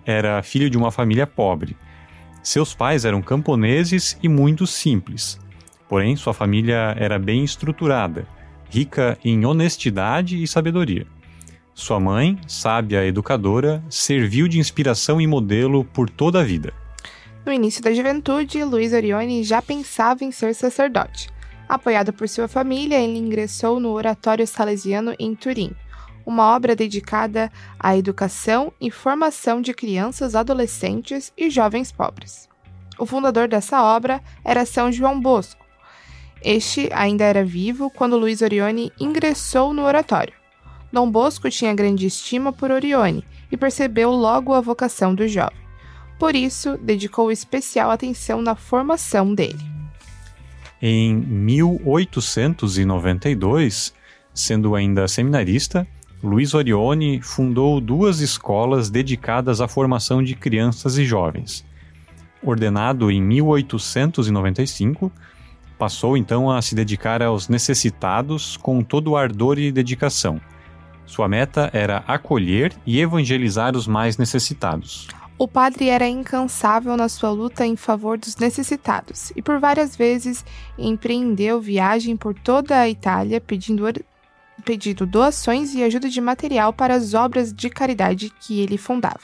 Era 0.07 0.43
filho 0.43 0.69
de 0.69 0.77
uma 0.77 0.91
família 0.91 1.27
pobre. 1.27 1.77
Seus 2.43 2.75
pais 2.75 3.05
eram 3.05 3.23
camponeses 3.23 4.19
e 4.23 4.29
muito 4.29 4.67
simples. 4.67 5.39
Porém, 5.89 6.17
sua 6.17 6.35
família 6.35 6.95
era 6.99 7.19
bem 7.19 7.45
estruturada, 7.45 8.27
rica 8.69 9.19
em 9.25 9.45
honestidade 9.47 10.43
e 10.43 10.47
sabedoria. 10.47 11.07
Sua 11.75 11.99
mãe, 11.99 12.39
sábia 12.47 13.05
educadora, 13.05 13.83
serviu 13.89 14.47
de 14.47 14.59
inspiração 14.59 15.21
e 15.21 15.27
modelo 15.27 15.85
por 15.85 16.09
toda 16.09 16.41
a 16.41 16.45
vida. 16.45 16.73
No 17.45 17.53
início 17.53 17.83
da 17.83 17.93
juventude, 17.93 18.63
Luiz 18.65 18.93
Orione 18.93 19.43
já 19.43 19.61
pensava 19.61 20.25
em 20.25 20.31
ser 20.31 20.55
sacerdote. 20.55 21.29
Apoiado 21.69 22.13
por 22.13 22.29
sua 22.29 22.47
família, 22.47 23.01
ele 23.01 23.19
ingressou 23.19 23.81
no 23.81 23.91
Oratório 23.91 24.47
Salesiano 24.47 25.15
em 25.19 25.35
Turim, 25.35 25.73
uma 26.27 26.55
obra 26.55 26.75
dedicada 26.75 27.51
à 27.79 27.97
educação 27.97 28.73
e 28.81 28.91
formação 28.91 29.61
de 29.61 29.75
crianças, 29.75 30.35
adolescentes 30.35 31.33
e 31.37 31.51
jovens 31.51 31.93
pobres. 31.93 32.49
O 32.99 33.07
fundador 33.07 33.49
dessa 33.49 33.83
obra 33.83 34.23
era 34.45 34.65
São 34.65 34.91
João 34.91 35.21
Bosco. 35.21 35.65
Este 36.43 36.89
ainda 36.93 37.25
era 37.25 37.45
vivo 37.45 37.91
quando 37.91 38.19
Luiz 38.19 38.43
Orione 38.43 38.93
ingressou 39.01 39.73
no 39.73 39.83
oratório. 39.83 40.35
Dom 40.93 41.11
Bosco 41.11 41.51
tinha 41.51 41.75
grande 41.75 42.07
estima 42.07 42.53
por 42.53 42.71
Orione 42.71 43.25
e 43.51 43.57
percebeu 43.57 44.11
logo 44.11 44.53
a 44.53 44.61
vocação 44.61 45.15
do 45.15 45.27
jovem. 45.27 45.65
Por 46.19 46.37
isso, 46.37 46.77
dedicou 46.79 47.33
especial 47.33 47.91
atenção 47.91 48.41
na 48.41 48.55
formação 48.55 49.35
dele. 49.35 49.59
Em 50.81 51.15
1892, 51.15 53.93
sendo 54.33 54.75
ainda 54.75 55.07
seminarista, 55.09 55.87
Luiz 56.25 56.55
Orione 56.55 57.21
fundou 57.21 57.79
duas 57.83 58.21
escolas 58.21 58.89
dedicadas 58.89 59.61
à 59.61 59.69
formação 59.69 60.23
de 60.23 60.35
crianças 60.35 60.97
e 60.97 61.05
jovens. 61.05 61.67
Ordenado 62.43 63.11
em 63.11 63.21
1895, 63.21 65.13
passou 65.79 66.17
então 66.17 66.51
a 66.51 66.63
se 66.63 66.75
dedicar 66.75 67.23
aos 67.23 67.51
necessitados 67.51 68.57
com 68.57 68.83
todo 68.83 69.11
o 69.11 69.17
ardor 69.19 69.59
e 69.59 69.71
dedicação. 69.71 70.41
Sua 71.05 71.29
meta 71.29 71.69
era 71.75 72.03
acolher 72.07 72.73
e 72.87 73.03
evangelizar 73.03 73.77
os 73.77 73.87
mais 73.87 74.17
necessitados. 74.17 75.07
O 75.37 75.47
padre 75.47 75.91
era 75.91 76.09
incansável 76.09 76.97
na 76.97 77.11
sua 77.11 77.33
luta 77.33 77.67
em 77.67 77.77
favor 77.77 78.17
dos 78.17 78.39
necessitados 78.39 79.31
e 79.37 79.43
por 79.43 79.59
várias 79.59 79.95
vezes 79.95 80.43
empreendeu 80.79 81.61
viagem 81.61 82.17
por 82.17 82.33
toda 82.33 82.81
a 82.81 82.89
Itália 82.89 83.43
pedindo, 83.43 83.85
pedindo 84.65 85.07
doações 85.07 85.75
e 85.75 85.83
ajuda 85.83 86.09
de 86.09 86.21
material 86.21 86.73
para 86.73 86.95
as 86.95 87.15
obras 87.15 87.53
de 87.53 87.71
caridade 87.71 88.31
que 88.41 88.61
ele 88.61 88.77
fundava. 88.77 89.21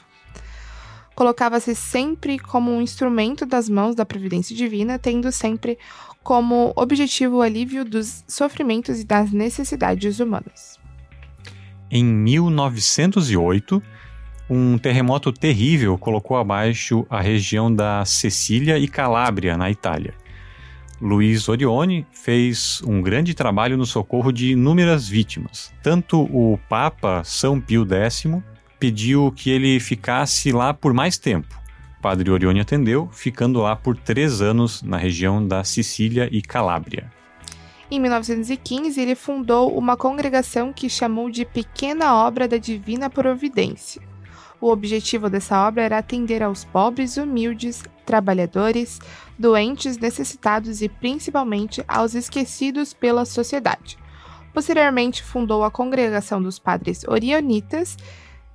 Colocava-se 1.15 1.75
sempre 1.75 2.39
como 2.39 2.71
um 2.71 2.81
instrumento 2.81 3.45
das 3.45 3.69
mãos 3.69 3.95
da 3.95 4.07
providência 4.07 4.57
divina, 4.57 4.99
tendo 4.99 5.31
sempre 5.31 5.79
como 6.23 6.73
objetivo 6.77 7.37
o 7.37 7.43
alívio 7.43 7.85
dos 7.85 8.25
sofrimentos 8.27 9.01
e 9.01 9.05
das 9.05 9.31
necessidades 9.31 10.19
humanas. 10.21 10.79
Em 11.91 12.05
1908, 12.05 13.83
um 14.49 14.79
terremoto 14.79 15.33
terrível 15.33 15.99
colocou 15.99 16.37
abaixo 16.37 17.07
a 17.11 17.21
região 17.21 17.73
da 17.73 18.05
Sicília 18.05 18.79
e 18.79 18.89
Calábria, 18.89 19.57
na 19.57 19.71
Itália. 19.71 20.15
Luiz 21.01 21.49
Orione 21.49 22.07
fez 22.13 22.83
um 22.87 23.01
grande 23.01 23.35
trabalho 23.35 23.77
no 23.77 23.87
socorro 23.87 24.31
de 24.31 24.53
inúmeras 24.53 25.09
vítimas. 25.09 25.73
Tanto 25.83 26.23
o 26.23 26.59
Papa 26.69 27.23
São 27.25 27.61
Pio 27.61 27.87
X 27.91 28.27
pediu 28.79 29.33
que 29.35 29.51
ele 29.51 29.81
ficasse 29.81 30.53
lá 30.53 30.75
por 30.75 30.93
mais 30.93 31.17
tempo, 31.19 31.61
Padre 32.01 32.31
Orione 32.31 32.61
atendeu, 32.61 33.09
ficando 33.13 33.61
lá 33.61 33.77
por 33.77 33.97
três 33.97 34.41
anos 34.41 34.83
na 34.83 34.97
região 34.97 35.47
da 35.47 35.63
Sicília 35.63 36.29
e 36.33 36.41
Calábria. 36.41 37.13
Em 37.91 38.01
1915, 38.01 38.99
ele 38.99 39.15
fundou 39.15 39.77
uma 39.77 39.97
congregação 39.97 40.73
que 40.73 40.89
chamou 40.89 41.29
de 41.29 41.45
Pequena 41.45 42.15
Obra 42.15 42.49
da 42.49 42.57
Divina 42.57 43.11
Providência. 43.11 44.01
O 44.61 44.71
objetivo 44.71 45.29
dessa 45.29 45.67
obra 45.67 45.83
era 45.83 45.99
atender 45.99 46.43
aos 46.43 46.65
pobres, 46.65 47.17
humildes, 47.17 47.83
trabalhadores, 48.07 48.99
doentes, 49.41 49.97
necessitados 49.97 50.83
e 50.83 50.89
principalmente 50.89 51.83
aos 51.89 52.15
esquecidos 52.15 52.93
pela 52.93 53.25
sociedade. 53.25 53.99
Posteriormente, 54.53 55.23
fundou 55.23 55.65
a 55.65 55.71
Congregação 55.71 56.43
dos 56.43 56.59
Padres 56.59 57.05
Orionitas, 57.09 57.97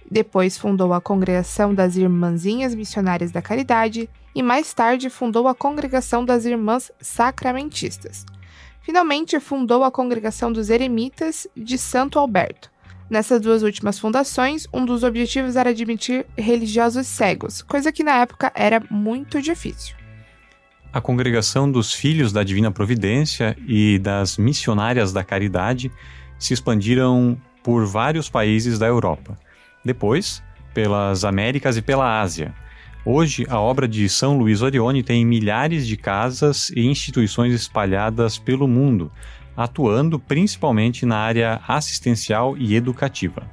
depois 0.10 0.60
fundou 0.60 0.94
a 0.94 1.02
Congregação 1.02 1.74
das 1.74 1.96
Irmãzinhas 1.96 2.76
Missionárias 2.76 3.32
da 3.32 3.42
Caridade 3.42 4.08
e 4.36 4.44
mais 4.44 4.72
tarde 4.76 5.10
fundou 5.10 5.48
a 5.48 5.56
Congregação 5.56 6.24
das 6.24 6.46
Irmãs 6.46 6.92
Sacramentistas. 7.02 8.24
Finalmente, 8.84 9.40
fundou 9.40 9.84
a 9.84 9.90
Congregação 9.90 10.54
dos 10.54 10.70
Eremitas 10.70 11.48
de 11.58 11.80
Santo 11.80 12.20
Alberto. 12.20 12.70
Nessas 13.10 13.42
duas 13.42 13.64
últimas 13.64 13.98
fundações, 13.98 14.68
um 14.72 14.86
dos 14.86 15.04
objetivos 15.04 15.56
era 15.56 15.72
admitir 15.72 16.28
religiosos 16.38 17.08
cegos, 17.08 17.64
coisa 17.64 17.92
que 17.92 18.04
na 18.04 18.18
época 18.18 18.52
era 18.54 18.84
muito 18.92 19.42
difícil. 19.42 20.05
A 20.96 21.02
congregação 21.02 21.70
dos 21.70 21.92
Filhos 21.92 22.32
da 22.32 22.42
Divina 22.42 22.72
Providência 22.72 23.54
e 23.68 24.00
das 24.00 24.38
Missionárias 24.38 25.12
da 25.12 25.26
Caridade 25.26 25.92
se 26.40 26.54
expandiram 26.54 27.38
por 27.62 27.86
vários 27.86 28.30
países 28.30 28.80
da 28.80 28.88
Europa. 28.88 29.38
Depois, 29.84 30.42
pelas 30.74 31.26
Américas 31.26 31.76
e 31.76 31.82
pela 31.82 32.22
Ásia. 32.22 32.56
Hoje, 33.06 33.46
a 33.50 33.60
obra 33.60 33.90
de 33.90 34.08
São 34.08 34.38
Luís 34.38 34.62
Orione 34.62 35.04
tem 35.04 35.26
milhares 35.26 35.86
de 35.86 35.98
casas 35.98 36.70
e 36.70 36.86
instituições 36.86 37.54
espalhadas 37.54 38.38
pelo 38.38 38.66
mundo, 38.66 39.12
atuando 39.58 40.18
principalmente 40.18 41.06
na 41.06 41.18
área 41.18 41.60
assistencial 41.68 42.58
e 42.58 42.74
educativa. 42.74 43.52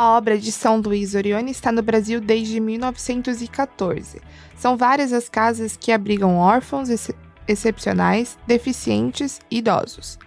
A 0.00 0.16
obra 0.16 0.38
de 0.38 0.50
São 0.50 0.80
Luís 0.80 1.14
Orione 1.14 1.50
está 1.50 1.70
no 1.70 1.82
Brasil 1.82 2.22
desde 2.22 2.58
1914. 2.58 4.18
São 4.56 4.74
várias 4.74 5.12
as 5.12 5.28
casas 5.28 5.76
que 5.76 5.92
abrigam 5.92 6.38
órfãos 6.38 6.88
ex 6.88 7.10
excepcionais, 7.46 8.38
deficientes 8.46 9.40
e 9.50 9.58
idosos. 9.58 10.18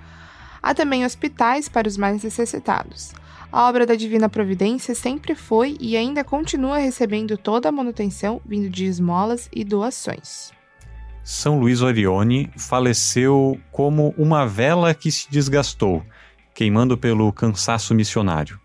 Há 0.61 0.75
também 0.75 1.03
hospitais 1.03 1.67
para 1.67 1.87
os 1.87 1.97
mais 1.97 2.23
necessitados. 2.23 3.13
A 3.51 3.67
obra 3.67 3.83
da 3.83 3.95
Divina 3.95 4.29
Providência 4.29 4.93
sempre 4.93 5.33
foi 5.33 5.75
e 5.79 5.97
ainda 5.97 6.23
continua 6.23 6.77
recebendo 6.77 7.35
toda 7.35 7.69
a 7.69 7.71
manutenção 7.71 8.39
vindo 8.45 8.69
de 8.69 8.85
esmolas 8.85 9.49
e 9.51 9.63
doações. 9.63 10.51
São 11.23 11.59
Luís 11.59 11.81
Orione 11.81 12.51
faleceu 12.55 13.59
como 13.71 14.13
uma 14.19 14.45
vela 14.45 14.93
que 14.93 15.11
se 15.11 15.27
desgastou, 15.31 16.03
queimando 16.53 16.95
pelo 16.95 17.33
cansaço 17.33 17.95
missionário. 17.95 18.61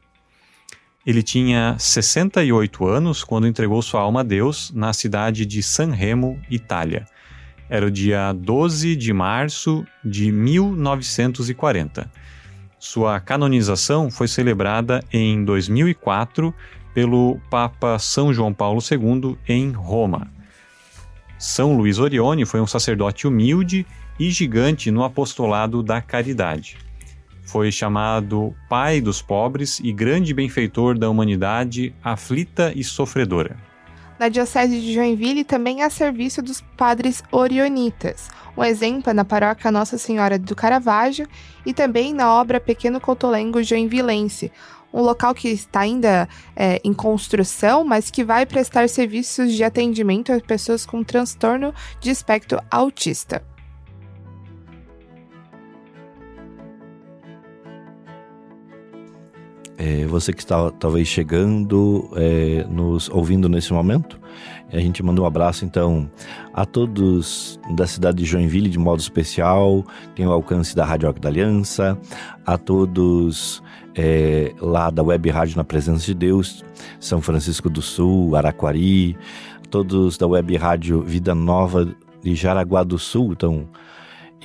Ele 1.08 1.22
tinha 1.22 1.74
68 1.78 2.86
anos 2.86 3.24
quando 3.24 3.46
entregou 3.46 3.80
sua 3.80 4.02
alma 4.02 4.20
a 4.20 4.22
Deus 4.22 4.70
na 4.74 4.92
cidade 4.92 5.46
de 5.46 5.62
San 5.62 5.90
Remo, 5.90 6.38
Itália. 6.50 7.06
Era 7.66 7.86
o 7.86 7.90
dia 7.90 8.30
12 8.34 8.94
de 8.94 9.10
março 9.14 9.86
de 10.04 10.30
1940. 10.30 12.12
Sua 12.78 13.18
canonização 13.20 14.10
foi 14.10 14.28
celebrada 14.28 15.02
em 15.10 15.42
2004 15.46 16.54
pelo 16.92 17.40
Papa 17.48 17.98
São 17.98 18.30
João 18.30 18.52
Paulo 18.52 18.82
II 18.82 19.38
em 19.48 19.70
Roma. 19.70 20.30
São 21.38 21.74
Luís 21.74 21.98
Orione 21.98 22.44
foi 22.44 22.60
um 22.60 22.66
sacerdote 22.66 23.26
humilde 23.26 23.86
e 24.20 24.30
gigante 24.30 24.90
no 24.90 25.02
apostolado 25.02 25.82
da 25.82 26.02
caridade. 26.02 26.76
Foi 27.48 27.72
chamado 27.72 28.54
pai 28.68 29.00
dos 29.00 29.22
pobres 29.22 29.80
e 29.82 29.90
grande 29.90 30.34
benfeitor 30.34 30.98
da 30.98 31.08
humanidade 31.08 31.94
aflita 32.04 32.74
e 32.76 32.84
sofredora. 32.84 33.56
Na 34.18 34.28
Diocese 34.28 34.78
de 34.78 34.92
Joinville 34.92 35.44
também 35.44 35.82
há 35.82 35.88
serviço 35.88 36.42
dos 36.42 36.60
padres 36.76 37.22
orionitas. 37.32 38.28
Um 38.54 38.62
exemplo 38.62 39.08
é 39.08 39.14
na 39.14 39.24
paróquia 39.24 39.72
Nossa 39.72 39.96
Senhora 39.96 40.38
do 40.38 40.54
Caravaggio 40.54 41.26
e 41.64 41.72
também 41.72 42.12
na 42.12 42.30
obra 42.30 42.60
Pequeno 42.60 43.00
Cotolengo 43.00 43.62
Joinvilense, 43.62 44.52
um 44.92 45.00
local 45.00 45.34
que 45.34 45.48
está 45.48 45.80
ainda 45.80 46.28
é, 46.54 46.78
em 46.84 46.92
construção, 46.92 47.82
mas 47.82 48.10
que 48.10 48.22
vai 48.22 48.44
prestar 48.44 48.90
serviços 48.90 49.54
de 49.54 49.64
atendimento 49.64 50.34
a 50.34 50.38
pessoas 50.38 50.84
com 50.84 51.02
transtorno 51.02 51.72
de 51.98 52.10
espectro 52.10 52.60
autista. 52.70 53.42
É, 59.88 60.04
você 60.04 60.34
que 60.34 60.40
está 60.40 60.70
talvez 60.72 61.08
chegando, 61.08 62.10
é, 62.14 62.66
nos 62.68 63.08
ouvindo 63.08 63.48
nesse 63.48 63.72
momento, 63.72 64.20
a 64.70 64.78
gente 64.78 65.02
manda 65.02 65.22
um 65.22 65.24
abraço 65.24 65.64
então 65.64 66.10
a 66.52 66.66
todos 66.66 67.58
da 67.74 67.86
cidade 67.86 68.18
de 68.18 68.26
Joinville 68.26 68.68
de 68.68 68.78
modo 68.78 69.00
especial, 69.00 69.82
tem 70.14 70.26
o 70.26 70.30
alcance 70.30 70.76
da 70.76 70.84
Rádio 70.84 71.08
Arco 71.08 71.18
da 71.18 71.30
Aliança, 71.30 71.98
a 72.44 72.58
todos 72.58 73.62
é, 73.94 74.52
lá 74.60 74.90
da 74.90 75.02
Web 75.02 75.30
Rádio 75.30 75.56
na 75.56 75.64
Presença 75.64 76.04
de 76.04 76.12
Deus, 76.12 76.62
São 77.00 77.22
Francisco 77.22 77.70
do 77.70 77.80
Sul, 77.80 78.36
Araquari, 78.36 79.16
todos 79.70 80.18
da 80.18 80.26
Web 80.26 80.54
Rádio 80.58 81.00
Vida 81.00 81.34
Nova 81.34 81.88
de 82.22 82.34
Jaraguá 82.34 82.84
do 82.84 82.98
Sul, 82.98 83.32
então 83.32 83.64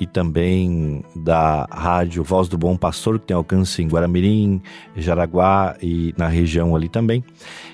e 0.00 0.06
também 0.06 1.02
da 1.14 1.66
rádio 1.70 2.24
Voz 2.24 2.48
do 2.48 2.58
Bom 2.58 2.76
Pastor, 2.76 3.18
que 3.18 3.26
tem 3.26 3.36
alcance 3.36 3.82
em 3.82 3.88
Guaramirim, 3.88 4.60
Jaraguá 4.96 5.76
e 5.80 6.12
na 6.16 6.26
região 6.26 6.74
ali 6.74 6.88
também. 6.88 7.24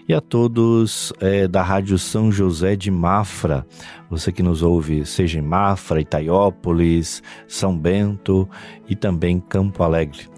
E 0.08 0.12
a 0.12 0.20
todos 0.20 1.12
é, 1.20 1.48
da 1.48 1.62
rádio 1.62 1.98
São 1.98 2.30
José 2.30 2.76
de 2.76 2.90
Mafra, 2.90 3.66
você 4.10 4.30
que 4.32 4.42
nos 4.42 4.62
ouve, 4.62 5.06
seja 5.06 5.38
em 5.38 5.42
Mafra, 5.42 6.00
Itaiópolis, 6.00 7.22
São 7.48 7.76
Bento 7.76 8.48
e 8.88 8.94
também 8.94 9.40
Campo 9.40 9.82
Alegre. 9.82 10.28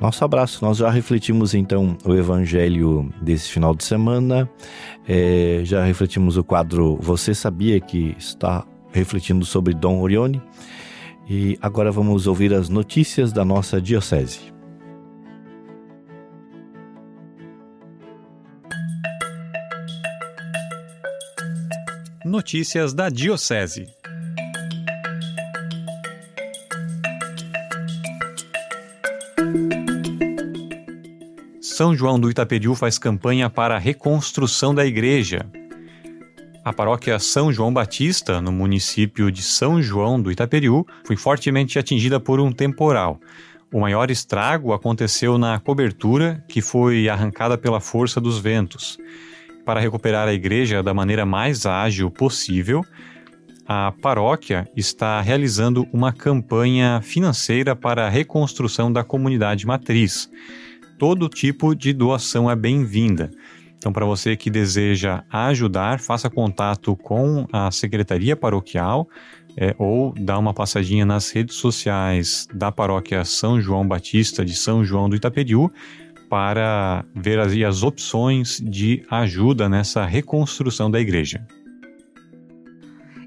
Nosso 0.00 0.24
abraço, 0.24 0.64
nós 0.64 0.76
já 0.76 0.88
refletimos 0.90 1.54
então 1.54 1.98
o 2.04 2.14
evangelho 2.14 3.12
desse 3.20 3.50
final 3.50 3.74
de 3.74 3.82
semana, 3.82 4.48
é, 5.08 5.62
já 5.64 5.84
refletimos 5.84 6.36
o 6.36 6.44
quadro 6.44 6.96
Você 7.00 7.34
Sabia 7.34 7.80
que 7.80 8.14
está 8.16 8.64
refletindo 8.92 9.44
sobre 9.44 9.74
Dom 9.74 10.00
Orione. 10.00 10.40
E 11.30 11.58
agora 11.60 11.92
vamos 11.92 12.26
ouvir 12.26 12.54
as 12.54 12.70
notícias 12.70 13.34
da 13.34 13.44
nossa 13.44 13.82
Diocese. 13.82 14.50
Notícias 22.24 22.94
da 22.94 23.10
Diocese. 23.10 23.86
São 31.60 31.94
João 31.94 32.18
do 32.18 32.30
Itaperiú 32.30 32.74
faz 32.74 32.98
campanha 32.98 33.50
para 33.50 33.76
a 33.76 33.78
reconstrução 33.78 34.74
da 34.74 34.86
igreja. 34.86 35.46
A 36.68 36.72
paróquia 36.74 37.18
São 37.18 37.50
João 37.50 37.72
Batista, 37.72 38.42
no 38.42 38.52
município 38.52 39.32
de 39.32 39.40
São 39.40 39.80
João 39.80 40.20
do 40.20 40.30
Itaperiú, 40.30 40.86
foi 41.02 41.16
fortemente 41.16 41.78
atingida 41.78 42.20
por 42.20 42.40
um 42.40 42.52
temporal. 42.52 43.18
O 43.72 43.80
maior 43.80 44.10
estrago 44.10 44.74
aconteceu 44.74 45.38
na 45.38 45.58
cobertura, 45.58 46.44
que 46.46 46.60
foi 46.60 47.08
arrancada 47.08 47.56
pela 47.56 47.80
força 47.80 48.20
dos 48.20 48.38
ventos. 48.38 48.98
Para 49.64 49.80
recuperar 49.80 50.28
a 50.28 50.34
igreja 50.34 50.82
da 50.82 50.92
maneira 50.92 51.24
mais 51.24 51.64
ágil 51.64 52.10
possível, 52.10 52.84
a 53.66 53.90
paróquia 54.02 54.68
está 54.76 55.22
realizando 55.22 55.88
uma 55.90 56.12
campanha 56.12 57.00
financeira 57.02 57.74
para 57.74 58.04
a 58.04 58.10
reconstrução 58.10 58.92
da 58.92 59.02
comunidade 59.02 59.66
matriz. 59.66 60.30
Todo 60.98 61.30
tipo 61.30 61.74
de 61.74 61.94
doação 61.94 62.50
é 62.50 62.54
bem-vinda. 62.54 63.30
Então, 63.78 63.92
para 63.92 64.04
você 64.04 64.36
que 64.36 64.50
deseja 64.50 65.22
ajudar, 65.30 66.00
faça 66.00 66.28
contato 66.28 66.96
com 66.96 67.46
a 67.52 67.70
secretaria 67.70 68.36
paroquial 68.36 69.08
é, 69.56 69.74
ou 69.78 70.12
dá 70.12 70.38
uma 70.38 70.52
passadinha 70.52 71.06
nas 71.06 71.30
redes 71.30 71.56
sociais 71.56 72.46
da 72.52 72.70
paróquia 72.70 73.24
São 73.24 73.60
João 73.60 73.86
Batista 73.86 74.44
de 74.44 74.54
São 74.54 74.84
João 74.84 75.08
do 75.08 75.16
Itaperiú 75.16 75.70
para 76.28 77.04
ver 77.14 77.38
as, 77.38 77.52
as 77.52 77.82
opções 77.82 78.60
de 78.62 79.02
ajuda 79.10 79.68
nessa 79.68 80.04
reconstrução 80.04 80.90
da 80.90 81.00
igreja. 81.00 81.46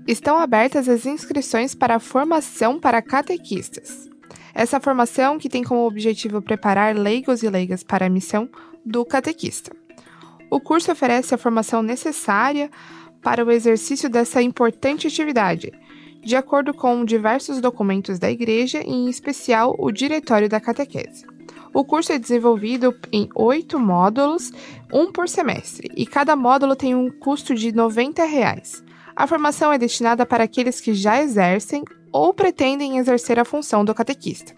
Estão 0.08 0.38
abertas 0.38 0.88
as 0.89 1.06
inscrições 1.06 1.74
para 1.74 1.95
a 1.95 1.99
formação 1.99 2.80
para 2.80 3.02
catequistas. 3.02 4.10
Essa 4.54 4.80
formação 4.80 5.38
que 5.38 5.49
tem 5.49 5.64
como 5.64 5.86
objetivo 5.86 6.41
preparar 6.41 6.95
leigos 6.95 7.43
e 7.43 7.49
leigas 7.49 7.84
para 7.84 8.06
a 8.06 8.10
missão 8.10 8.49
do 8.86 9.06
catequista. 9.06 9.72
O 10.52 10.60
curso 10.60 10.91
oferece 10.91 11.34
a 11.34 11.38
formação 11.38 11.82
necessária 11.82 12.70
para 13.22 13.45
o 13.45 13.49
exercício 13.49 14.10
dessa 14.10 14.41
importante 14.41 15.08
atividade, 15.08 15.72
de 16.22 16.36
acordo 16.36 16.74
com 16.74 17.06
diversos 17.06 17.62
documentos 17.62 18.20
da 18.20 18.30
Igreja, 18.30 18.82
em 18.84 19.10
especial 19.10 19.74
o 19.80 19.89
Diretório 19.91 20.49
da 20.49 20.60
Catequese. 20.60 21.26
O 21.74 21.86
curso 21.86 22.12
é 22.12 22.20
desenvolvido 22.20 22.93
em 23.14 23.30
oito 23.34 23.80
módulos, 23.80 24.52
um 24.93 25.10
por 25.10 25.30
semestre, 25.30 25.89
e 25.95 26.06
cada 26.06 26.36
módulo 26.36 26.76
tem 26.76 26.93
um 26.93 27.10
custo 27.10 27.56
de 27.56 27.72
90 27.72 28.26
reais. 28.26 28.84
A 29.16 29.26
formação 29.26 29.72
é 29.72 29.78
destinada 29.78 30.26
para 30.26 30.43
aqueles 30.43 30.82
que 30.82 30.93
já 30.93 31.24
exercem 31.24 31.86
ou 32.12 32.34
pretendem 32.34 32.97
exercer 32.97 33.39
a 33.39 33.45
função 33.45 33.86
do 33.86 33.95
catequista. 33.95 34.54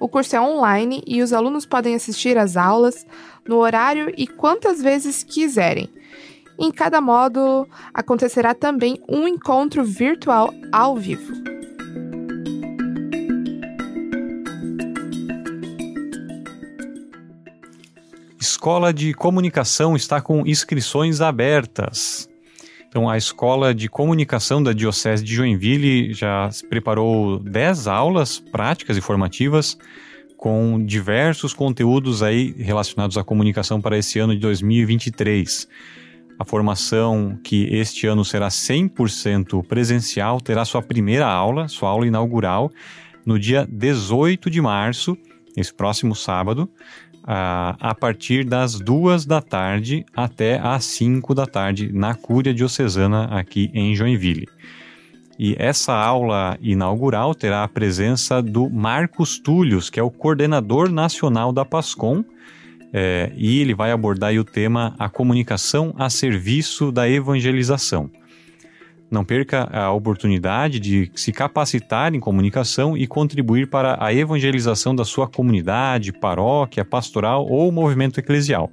O 0.00 0.08
curso 0.08 0.34
é 0.34 0.40
online 0.40 1.02
e 1.06 1.20
os 1.20 1.30
alunos 1.30 1.66
podem 1.66 1.94
assistir 1.94 2.38
às 2.38 2.56
aulas 2.56 3.06
no 3.46 3.58
horário 3.58 4.10
e 4.16 4.26
quantas 4.26 4.80
vezes 4.80 5.22
quiserem. 5.22 5.90
Em 6.58 6.72
cada 6.72 7.02
módulo 7.02 7.68
acontecerá 7.92 8.54
também 8.54 8.98
um 9.06 9.28
encontro 9.28 9.84
virtual 9.84 10.54
ao 10.72 10.96
vivo. 10.96 11.32
Escola 18.40 18.92
de 18.92 19.12
Comunicação 19.12 19.94
está 19.94 20.20
com 20.20 20.46
inscrições 20.46 21.20
abertas. 21.20 22.29
Então, 22.90 23.08
a 23.08 23.16
Escola 23.16 23.72
de 23.72 23.88
Comunicação 23.88 24.60
da 24.60 24.72
Diocese 24.72 25.22
de 25.22 25.32
Joinville 25.32 26.12
já 26.12 26.50
preparou 26.68 27.38
10 27.38 27.86
aulas 27.86 28.40
práticas 28.40 28.96
e 28.96 29.00
formativas 29.00 29.78
com 30.36 30.84
diversos 30.84 31.54
conteúdos 31.54 32.20
aí 32.20 32.52
relacionados 32.58 33.16
à 33.16 33.22
comunicação 33.22 33.80
para 33.80 33.96
esse 33.96 34.18
ano 34.18 34.34
de 34.34 34.40
2023. 34.40 35.68
A 36.36 36.44
formação, 36.44 37.38
que 37.44 37.68
este 37.70 38.08
ano 38.08 38.24
será 38.24 38.48
100% 38.48 39.64
presencial, 39.68 40.40
terá 40.40 40.64
sua 40.64 40.82
primeira 40.82 41.28
aula, 41.28 41.68
sua 41.68 41.90
aula 41.90 42.08
inaugural, 42.08 42.72
no 43.24 43.38
dia 43.38 43.68
18 43.70 44.50
de 44.50 44.60
março, 44.60 45.16
esse 45.56 45.72
próximo 45.72 46.16
sábado, 46.16 46.68
a, 47.24 47.94
partir 47.94 48.44
das 48.44 48.78
duas 48.78 49.24
da 49.24 49.40
tarde 49.40 50.04
até 50.16 50.58
às 50.58 50.84
5 50.84 51.34
da 51.34 51.46
tarde, 51.46 51.92
na 51.92 52.14
Cúria 52.14 52.54
Diocesana, 52.54 53.24
aqui 53.26 53.70
em 53.74 53.94
Joinville. 53.94 54.48
E 55.38 55.56
essa 55.58 55.94
aula 55.94 56.58
inaugural 56.60 57.34
terá 57.34 57.64
a 57.64 57.68
presença 57.68 58.42
do 58.42 58.68
Marcos 58.68 59.38
Túlios, 59.38 59.88
que 59.88 59.98
é 59.98 60.02
o 60.02 60.10
coordenador 60.10 60.90
nacional 60.90 61.52
da 61.52 61.64
PASCOM, 61.64 62.22
é, 62.92 63.32
e 63.36 63.60
ele 63.60 63.74
vai 63.74 63.92
abordar 63.92 64.34
o 64.34 64.44
tema 64.44 64.94
a 64.98 65.08
comunicação 65.08 65.94
a 65.96 66.10
serviço 66.10 66.90
da 66.90 67.08
evangelização. 67.08 68.10
Não 69.10 69.24
perca 69.24 69.68
a 69.72 69.90
oportunidade 69.90 70.78
de 70.78 71.10
se 71.16 71.32
capacitar 71.32 72.14
em 72.14 72.20
comunicação 72.20 72.96
e 72.96 73.06
contribuir 73.06 73.68
para 73.68 73.96
a 73.98 74.14
evangelização 74.14 74.94
da 74.94 75.04
sua 75.04 75.26
comunidade, 75.26 76.12
paróquia, 76.12 76.84
pastoral 76.84 77.44
ou 77.46 77.72
movimento 77.72 78.20
eclesial. 78.20 78.70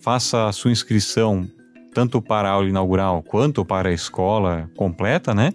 Faça 0.00 0.48
a 0.48 0.52
sua 0.52 0.72
inscrição 0.72 1.48
tanto 1.94 2.20
para 2.20 2.48
a 2.48 2.52
aula 2.52 2.68
inaugural 2.68 3.22
quanto 3.22 3.64
para 3.64 3.88
a 3.88 3.92
escola 3.92 4.68
completa, 4.76 5.34
né? 5.34 5.52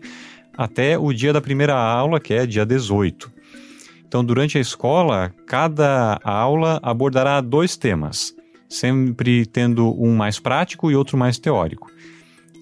Até 0.58 0.98
o 0.98 1.12
dia 1.12 1.34
da 1.34 1.42
primeira 1.42 1.76
aula, 1.76 2.20
que 2.20 2.34
é 2.34 2.46
dia 2.46 2.66
18. 2.66 3.32
Então, 4.06 4.24
durante 4.24 4.58
a 4.58 4.62
escola, 4.62 5.34
cada 5.48 6.20
aula 6.24 6.80
abordará 6.84 7.42
dois 7.42 7.76
temas, 7.76 8.36
sempre 8.70 9.46
tendo 9.46 9.92
um 10.02 10.16
mais 10.16 10.40
prático 10.40 10.92
e 10.92 10.96
outro 10.96 11.18
mais 11.18 11.40
teórico. 11.40 11.92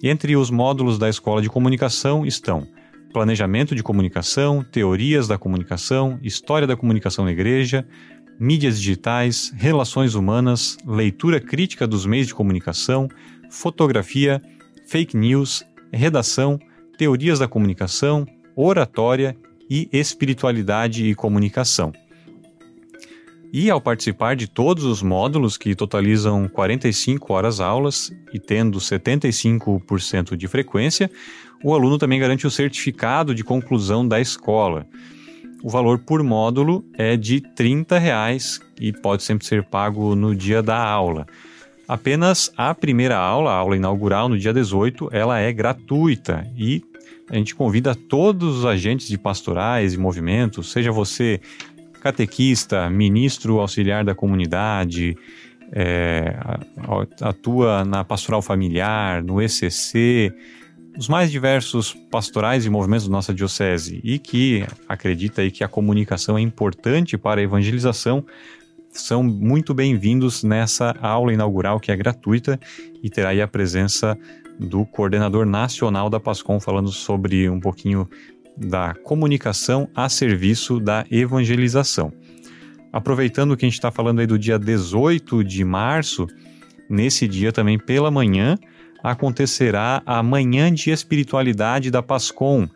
Entre 0.04 0.34
os 0.34 0.50
módulos 0.50 0.98
da 0.98 1.08
Escola 1.08 1.40
de 1.40 1.48
Comunicação 1.48 2.26
estão 2.26 2.66
Planejamento 3.12 3.72
de 3.72 3.84
Comunicação, 3.84 4.64
Teorias 4.64 5.28
da 5.28 5.38
Comunicação, 5.38 6.18
História 6.24 6.66
da 6.66 6.76
Comunicação 6.76 7.24
na 7.24 7.30
Igreja, 7.30 7.86
Mídias 8.40 8.80
Digitais, 8.80 9.52
Relações 9.54 10.16
Humanas, 10.16 10.76
Leitura 10.84 11.40
Crítica 11.40 11.86
dos 11.86 12.04
Meios 12.04 12.26
de 12.26 12.34
Comunicação, 12.34 13.06
Fotografia, 13.48 14.42
Fake 14.88 15.16
News, 15.16 15.64
Redação, 15.92 16.58
Teorias 16.98 17.38
da 17.38 17.46
Comunicação, 17.46 18.26
Oratória 18.56 19.36
e 19.70 19.88
Espiritualidade 19.92 21.06
e 21.06 21.14
Comunicação. 21.14 21.92
E 23.52 23.70
ao 23.70 23.82
participar 23.82 24.34
de 24.34 24.46
todos 24.46 24.82
os 24.84 25.02
módulos, 25.02 25.58
que 25.58 25.74
totalizam 25.74 26.48
45 26.48 27.34
horas 27.34 27.60
aulas 27.60 28.10
e 28.32 28.38
tendo 28.38 28.78
75% 28.78 30.34
de 30.36 30.48
frequência, 30.48 31.10
o 31.62 31.74
aluno 31.74 31.98
também 31.98 32.18
garante 32.18 32.46
o 32.46 32.50
certificado 32.50 33.34
de 33.34 33.44
conclusão 33.44 34.08
da 34.08 34.18
escola. 34.18 34.86
O 35.62 35.68
valor 35.68 35.98
por 35.98 36.22
módulo 36.22 36.82
é 36.94 37.14
de 37.14 37.42
30 37.42 37.98
reais 37.98 38.58
e 38.80 38.90
pode 38.90 39.22
sempre 39.22 39.46
ser 39.46 39.62
pago 39.62 40.16
no 40.16 40.34
dia 40.34 40.62
da 40.62 40.82
aula. 40.82 41.26
Apenas 41.86 42.50
a 42.56 42.74
primeira 42.74 43.18
aula, 43.18 43.50
a 43.50 43.56
aula 43.56 43.76
inaugural 43.76 44.30
no 44.30 44.38
dia 44.38 44.54
18, 44.54 45.10
ela 45.12 45.38
é 45.38 45.52
gratuita 45.52 46.50
e 46.56 46.82
a 47.28 47.36
gente 47.36 47.54
convida 47.54 47.94
todos 47.94 48.58
os 48.58 48.64
agentes 48.64 49.08
de 49.08 49.18
pastorais 49.18 49.94
e 49.94 49.98
movimentos, 49.98 50.72
seja 50.72 50.90
você 50.90 51.40
catequista, 52.02 52.90
ministro 52.90 53.60
auxiliar 53.60 54.04
da 54.04 54.12
comunidade, 54.12 55.16
é, 55.70 56.36
atua 57.20 57.84
na 57.84 58.02
pastoral 58.02 58.42
familiar, 58.42 59.22
no 59.22 59.40
ECC, 59.40 60.34
os 60.98 61.08
mais 61.08 61.30
diversos 61.30 61.94
pastorais 62.10 62.66
e 62.66 62.70
movimentos 62.70 63.06
da 63.06 63.12
nossa 63.12 63.32
diocese 63.32 64.00
e 64.02 64.18
que 64.18 64.66
acredita 64.88 65.42
aí 65.42 65.50
que 65.50 65.62
a 65.62 65.68
comunicação 65.68 66.36
é 66.36 66.40
importante 66.40 67.16
para 67.16 67.40
a 67.40 67.44
evangelização, 67.44 68.26
são 68.90 69.22
muito 69.22 69.72
bem-vindos 69.72 70.42
nessa 70.42 70.96
aula 71.00 71.32
inaugural 71.32 71.78
que 71.78 71.92
é 71.92 71.96
gratuita 71.96 72.58
e 73.00 73.08
terá 73.08 73.28
aí 73.28 73.40
a 73.40 73.46
presença 73.46 74.18
do 74.58 74.84
coordenador 74.84 75.46
nacional 75.46 76.10
da 76.10 76.18
PASCOM 76.18 76.58
falando 76.58 76.90
sobre 76.90 77.48
um 77.48 77.60
pouquinho 77.60 78.08
da 78.56 78.94
comunicação 79.02 79.88
a 79.94 80.08
serviço 80.08 80.78
da 80.78 81.04
evangelização. 81.10 82.12
Aproveitando 82.92 83.56
que 83.56 83.64
a 83.64 83.68
gente 83.68 83.78
está 83.78 83.90
falando 83.90 84.20
aí 84.20 84.26
do 84.26 84.38
dia 84.38 84.58
18 84.58 85.42
de 85.42 85.64
março, 85.64 86.26
nesse 86.88 87.26
dia 87.26 87.50
também 87.50 87.78
pela 87.78 88.10
manhã 88.10 88.58
acontecerá 89.02 90.02
a 90.06 90.22
Manhã 90.22 90.72
de 90.72 90.90
Espiritualidade 90.90 91.90
da 91.90 92.02
PASCOM. 92.02 92.68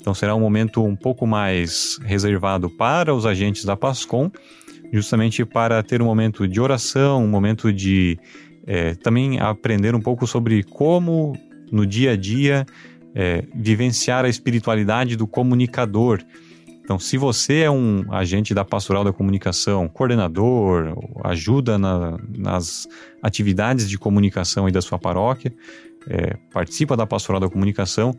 Então 0.00 0.14
será 0.14 0.34
um 0.34 0.40
momento 0.40 0.84
um 0.84 0.94
pouco 0.94 1.26
mais 1.26 1.98
reservado 2.02 2.68
para 2.70 3.14
os 3.14 3.24
agentes 3.24 3.64
da 3.64 3.76
PASCOM, 3.76 4.30
justamente 4.92 5.44
para 5.44 5.82
ter 5.82 6.02
um 6.02 6.04
momento 6.04 6.46
de 6.46 6.60
oração, 6.60 7.24
um 7.24 7.28
momento 7.28 7.72
de 7.72 8.18
é, 8.66 8.94
também 8.94 9.40
aprender 9.40 9.94
um 9.94 10.00
pouco 10.00 10.26
sobre 10.26 10.62
como 10.62 11.32
no 11.72 11.86
dia 11.86 12.12
a 12.12 12.16
dia 12.16 12.64
é, 13.14 13.44
vivenciar 13.54 14.24
a 14.24 14.28
espiritualidade 14.28 15.16
do 15.16 15.26
comunicador. 15.26 16.22
Então, 16.82 16.98
se 16.98 17.16
você 17.16 17.60
é 17.60 17.70
um 17.70 18.04
agente 18.12 18.52
da 18.52 18.64
pastoral 18.64 19.04
da 19.04 19.12
comunicação, 19.12 19.88
coordenador, 19.88 20.94
ajuda 21.24 21.78
na, 21.78 22.18
nas 22.36 22.86
atividades 23.22 23.88
de 23.88 23.96
comunicação 23.96 24.66
aí 24.66 24.72
da 24.72 24.82
sua 24.82 24.98
paróquia, 24.98 25.54
é, 26.06 26.36
participa 26.52 26.96
da 26.96 27.06
pastoral 27.06 27.40
da 27.40 27.48
comunicação, 27.48 28.14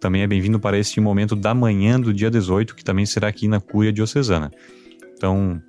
também 0.00 0.22
é 0.22 0.26
bem-vindo 0.26 0.58
para 0.58 0.78
este 0.78 1.00
momento 1.00 1.36
da 1.36 1.54
manhã 1.54 2.00
do 2.00 2.12
dia 2.12 2.30
18, 2.30 2.74
que 2.74 2.84
também 2.84 3.06
será 3.06 3.28
aqui 3.28 3.46
na 3.46 3.60
Cúria 3.60 3.92
Diocesana. 3.92 4.50
Então, 5.14 5.60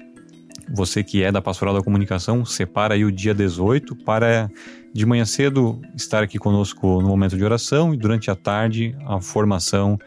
você 0.71 1.03
que 1.03 1.23
é 1.23 1.31
da 1.31 1.41
Pastoral 1.41 1.73
da 1.73 1.81
Comunicação, 1.81 2.45
separa 2.45 2.93
aí 2.93 3.03
o 3.03 3.11
dia 3.11 3.33
18 3.33 3.95
para 3.97 4.49
de 4.93 5.05
manhã 5.05 5.25
cedo 5.25 5.81
estar 5.95 6.23
aqui 6.23 6.37
conosco 6.37 7.01
no 7.01 7.07
momento 7.07 7.37
de 7.37 7.43
oração 7.43 7.93
e 7.93 7.97
durante 7.97 8.31
a 8.31 8.35
tarde 8.35 8.95
a 9.05 9.21
formação 9.21 9.97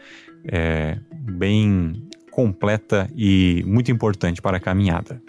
é, 0.45 0.97
bem 1.11 2.07
completa 2.31 3.09
e 3.15 3.63
muito 3.65 3.91
importante 3.91 4.41
para 4.41 4.57
a 4.57 4.59
caminhada. 4.59 5.21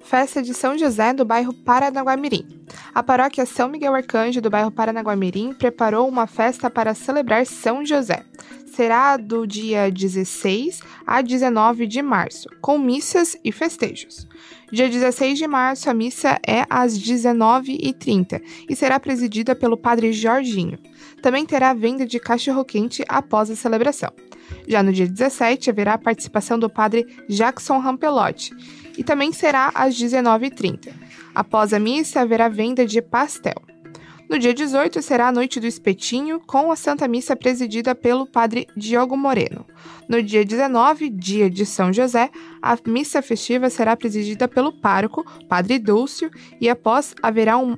Festa 0.00 0.42
de 0.42 0.54
São 0.54 0.78
José 0.78 1.12
do 1.12 1.24
bairro 1.24 1.52
Paranaguamirim. 1.52 2.55
A 2.96 3.02
paróquia 3.02 3.44
São 3.44 3.68
Miguel 3.68 3.94
Arcanjo 3.94 4.40
do 4.40 4.48
bairro 4.48 4.70
Paranaguamirim 4.70 5.52
preparou 5.52 6.08
uma 6.08 6.26
festa 6.26 6.70
para 6.70 6.94
celebrar 6.94 7.44
São 7.44 7.84
José. 7.84 8.24
Será 8.72 9.18
do 9.18 9.46
dia 9.46 9.90
16 9.90 10.80
a 11.06 11.20
19 11.20 11.86
de 11.86 12.00
março, 12.00 12.48
com 12.58 12.78
missas 12.78 13.36
e 13.44 13.52
festejos. 13.52 14.26
Dia 14.72 14.88
16 14.88 15.36
de 15.36 15.46
março, 15.46 15.90
a 15.90 15.92
missa 15.92 16.40
é 16.46 16.64
às 16.70 16.98
19h30 16.98 18.40
e 18.66 18.74
será 18.74 18.98
presidida 18.98 19.54
pelo 19.54 19.76
Padre 19.76 20.10
Jorginho. 20.10 20.78
Também 21.20 21.44
terá 21.44 21.74
venda 21.74 22.06
de 22.06 22.18
cachorro-quente 22.18 23.04
após 23.10 23.50
a 23.50 23.56
celebração. 23.56 24.10
Já 24.66 24.82
no 24.82 24.90
dia 24.90 25.06
17, 25.06 25.68
haverá 25.68 25.94
a 25.94 25.98
participação 25.98 26.58
do 26.58 26.70
Padre 26.70 27.06
Jackson 27.28 27.78
Rampelotti 27.78 28.52
e 28.96 29.04
também 29.04 29.32
será 29.32 29.70
às 29.74 29.94
19h30. 29.94 31.05
Após 31.36 31.74
a 31.74 31.78
missa, 31.78 32.22
haverá 32.22 32.48
venda 32.48 32.86
de 32.86 33.02
pastel. 33.02 33.56
No 34.26 34.38
dia 34.38 34.54
18 34.54 35.02
será 35.02 35.28
a 35.28 35.32
noite 35.32 35.60
do 35.60 35.66
espetinho, 35.66 36.40
com 36.40 36.72
a 36.72 36.76
Santa 36.76 37.06
Missa 37.06 37.36
presidida 37.36 37.94
pelo 37.94 38.26
padre 38.26 38.66
Diogo 38.74 39.18
Moreno. 39.18 39.66
No 40.08 40.22
dia 40.22 40.46
19, 40.46 41.10
dia 41.10 41.50
de 41.50 41.66
São 41.66 41.92
José, 41.92 42.30
a 42.62 42.78
missa 42.86 43.20
festiva 43.20 43.68
será 43.68 43.94
presidida 43.94 44.48
pelo 44.48 44.72
pároco, 44.72 45.26
padre 45.46 45.78
Dúcio, 45.78 46.30
e 46.58 46.70
após 46.70 47.14
haverá 47.22 47.58
um 47.58 47.76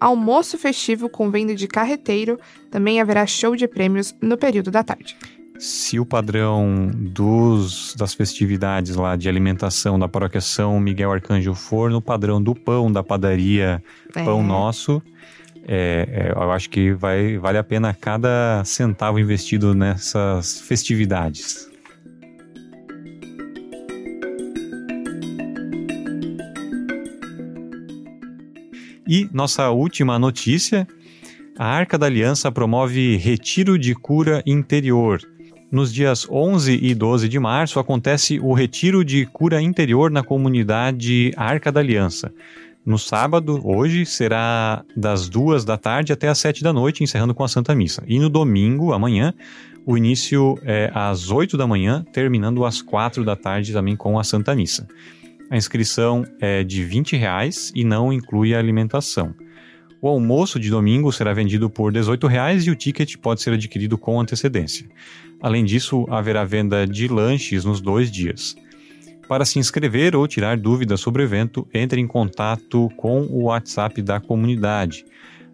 almoço 0.00 0.58
festivo 0.58 1.08
com 1.08 1.30
venda 1.30 1.54
de 1.54 1.68
carreteiro, 1.68 2.40
também 2.72 3.00
haverá 3.00 3.24
show 3.24 3.54
de 3.54 3.68
prêmios 3.68 4.12
no 4.20 4.36
período 4.36 4.72
da 4.72 4.82
tarde. 4.82 5.16
Se 5.58 5.98
o 5.98 6.04
padrão 6.04 6.90
dos, 6.92 7.94
das 7.96 8.12
festividades 8.12 8.94
lá 8.96 9.16
de 9.16 9.28
alimentação 9.28 9.98
da 9.98 10.08
paróquia 10.08 10.40
São 10.40 10.78
Miguel 10.78 11.12
Arcanjo 11.12 11.54
for 11.54 11.90
no 11.90 12.02
padrão 12.02 12.42
do 12.42 12.54
pão 12.54 12.92
da 12.92 13.02
padaria 13.02 13.82
Pão 14.12 14.40
É. 14.40 14.42
Nosso, 14.42 15.02
é, 15.66 16.08
é, 16.08 16.32
eu 16.32 16.52
acho 16.52 16.70
que 16.70 16.92
vai, 16.92 17.38
vale 17.38 17.58
a 17.58 17.64
pena 17.64 17.94
cada 17.94 18.62
centavo 18.64 19.18
investido 19.18 19.74
nessas 19.74 20.60
festividades. 20.60 21.68
E 29.08 29.28
nossa 29.32 29.70
última 29.70 30.18
notícia: 30.18 30.86
a 31.58 31.64
Arca 31.64 31.96
da 31.96 32.06
Aliança 32.06 32.50
promove 32.50 33.16
retiro 33.16 33.78
de 33.78 33.94
cura 33.94 34.42
interior. 34.44 35.20
Nos 35.70 35.92
dias 35.92 36.28
11 36.30 36.78
e 36.80 36.94
12 36.94 37.28
de 37.28 37.38
março 37.40 37.80
acontece 37.80 38.38
o 38.38 38.52
retiro 38.52 39.04
de 39.04 39.26
cura 39.26 39.60
interior 39.60 40.10
na 40.12 40.22
comunidade 40.22 41.32
Arca 41.36 41.72
da 41.72 41.80
Aliança. 41.80 42.32
No 42.84 42.96
sábado, 42.96 43.60
hoje, 43.64 44.06
será 44.06 44.84
das 44.96 45.28
duas 45.28 45.64
da 45.64 45.76
tarde 45.76 46.12
até 46.12 46.28
as 46.28 46.38
sete 46.38 46.62
da 46.62 46.72
noite, 46.72 47.02
encerrando 47.02 47.34
com 47.34 47.42
a 47.42 47.48
Santa 47.48 47.74
Missa. 47.74 48.04
E 48.06 48.16
no 48.20 48.30
domingo, 48.30 48.92
amanhã, 48.92 49.34
o 49.84 49.96
início 49.98 50.56
é 50.62 50.88
às 50.94 51.32
8 51.32 51.56
da 51.56 51.66
manhã, 51.66 52.04
terminando 52.12 52.64
às 52.64 52.80
quatro 52.80 53.24
da 53.24 53.34
tarde 53.34 53.72
também 53.72 53.96
com 53.96 54.20
a 54.20 54.24
Santa 54.24 54.54
Missa. 54.54 54.86
A 55.50 55.56
inscrição 55.56 56.24
é 56.40 56.62
de 56.62 56.84
20 56.84 57.16
reais 57.16 57.72
e 57.74 57.82
não 57.82 58.12
inclui 58.12 58.54
a 58.54 58.58
alimentação. 58.60 59.34
O 60.00 60.08
almoço 60.08 60.60
de 60.60 60.70
domingo 60.70 61.12
será 61.12 61.32
vendido 61.32 61.68
por 61.68 61.90
18 61.90 62.26
reais 62.28 62.66
e 62.66 62.70
o 62.70 62.76
ticket 62.76 63.16
pode 63.16 63.42
ser 63.42 63.54
adquirido 63.54 63.98
com 63.98 64.20
antecedência. 64.20 64.86
Além 65.40 65.64
disso, 65.64 66.06
haverá 66.08 66.44
venda 66.44 66.86
de 66.86 67.08
lanches 67.08 67.64
nos 67.64 67.80
dois 67.80 68.08
dias. 68.10 68.54
Para 69.28 69.44
se 69.44 69.58
inscrever 69.58 70.14
ou 70.14 70.28
tirar 70.28 70.56
dúvidas 70.56 71.00
sobre 71.00 71.22
o 71.22 71.24
evento, 71.24 71.66
entre 71.74 72.00
em 72.00 72.06
contato 72.06 72.88
com 72.96 73.22
o 73.22 73.42
WhatsApp 73.44 74.00
da 74.00 74.20
comunidade 74.20 75.04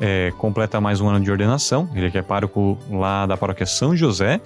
é, 0.00 0.32
completa 0.36 0.80
mais 0.80 1.00
um 1.00 1.08
ano 1.08 1.20
de 1.24 1.30
ordenação. 1.30 1.88
Ele 1.94 2.10
que 2.10 2.18
é 2.18 2.22
pároco 2.22 2.78
lá 2.90 3.26
da 3.26 3.36
paróquia 3.36 3.66
São 3.66 3.96
José. 3.96 4.40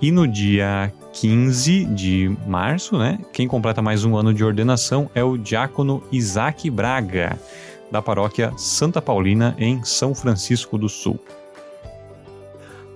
E 0.00 0.10
no 0.10 0.28
dia 0.28 0.92
15 1.14 1.86
de 1.86 2.36
março, 2.46 2.98
né, 2.98 3.18
quem 3.32 3.48
completa 3.48 3.80
mais 3.80 4.04
um 4.04 4.16
ano 4.16 4.34
de 4.34 4.44
ordenação 4.44 5.10
é 5.14 5.24
o 5.24 5.38
diácono 5.38 6.02
Isaac 6.12 6.68
Braga, 6.68 7.38
da 7.90 8.02
paróquia 8.02 8.52
Santa 8.58 9.00
Paulina, 9.00 9.56
em 9.58 9.82
São 9.82 10.14
Francisco 10.14 10.76
do 10.76 10.88
Sul. 10.88 11.18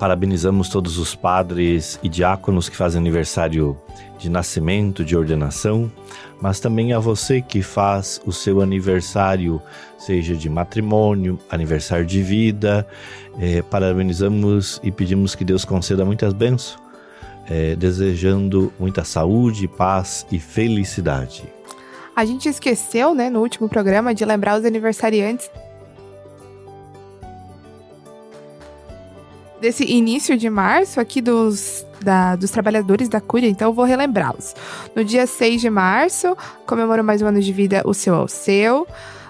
Parabenizamos 0.00 0.70
todos 0.70 0.96
os 0.96 1.14
padres 1.14 2.00
e 2.02 2.08
diáconos 2.08 2.70
que 2.70 2.76
fazem 2.76 2.98
aniversário 2.98 3.76
de 4.18 4.30
nascimento, 4.30 5.04
de 5.04 5.14
ordenação, 5.14 5.92
mas 6.40 6.58
também 6.58 6.94
a 6.94 6.98
você 6.98 7.42
que 7.42 7.60
faz 7.60 8.18
o 8.24 8.32
seu 8.32 8.62
aniversário, 8.62 9.60
seja 9.98 10.34
de 10.34 10.48
matrimônio, 10.48 11.38
aniversário 11.50 12.06
de 12.06 12.22
vida. 12.22 12.86
Eh, 13.38 13.60
parabenizamos 13.60 14.80
e 14.82 14.90
pedimos 14.90 15.34
que 15.34 15.44
Deus 15.44 15.66
conceda 15.66 16.02
muitas 16.02 16.32
bênçãos, 16.32 16.78
eh, 17.46 17.76
desejando 17.76 18.72
muita 18.80 19.04
saúde, 19.04 19.68
paz 19.68 20.26
e 20.32 20.38
felicidade. 20.38 21.44
A 22.16 22.24
gente 22.24 22.48
esqueceu, 22.48 23.14
né, 23.14 23.28
no 23.28 23.40
último 23.40 23.68
programa, 23.68 24.14
de 24.14 24.24
lembrar 24.24 24.58
os 24.58 24.64
aniversariantes 24.64 25.50
desse 29.60 29.84
início 29.84 30.36
de 30.36 30.48
março 30.48 31.00
aqui 31.00 31.20
dos, 31.20 31.84
da- 32.02 32.36
dos 32.36 32.50
trabalhadores 32.50 33.08
da 33.08 33.20
Cúria, 33.20 33.48
então 33.48 33.68
eu 33.68 33.74
vou 33.74 33.84
relembrá-los. 33.84 34.54
No 34.94 35.04
dia 35.04 35.26
6 35.26 35.60
de 35.60 35.70
março, 35.70 36.36
comemorou 36.66 37.04
mais 37.04 37.20
um 37.22 37.26
ano 37.26 37.40
de 37.40 37.52
vida 37.52 37.82
o 37.84 37.92
seu 37.94 38.14
Alceu. 38.14 38.86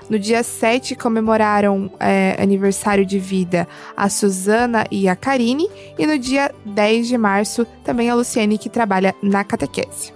No 0.09 0.19
dia 0.19 0.43
7, 0.43 0.97
comemoraram 0.97 1.89
é, 2.01 2.37
aniversário 2.43 3.07
de 3.07 3.19
vida 3.19 3.69
a 3.97 4.09
Suzana 4.09 4.85
e 4.91 5.09
a 5.09 5.15
Karine. 5.15 5.69
E 5.97 6.05
no 6.05 6.19
dia 6.19 6.53
10 6.65 7.07
de 7.07 7.17
março, 7.17 7.65
também 7.85 8.11
a 8.11 8.15
Luciene, 8.17 8.59
que 8.59 8.69
trabalha 8.69 9.15
na 9.23 9.45
catequese. 9.45 10.13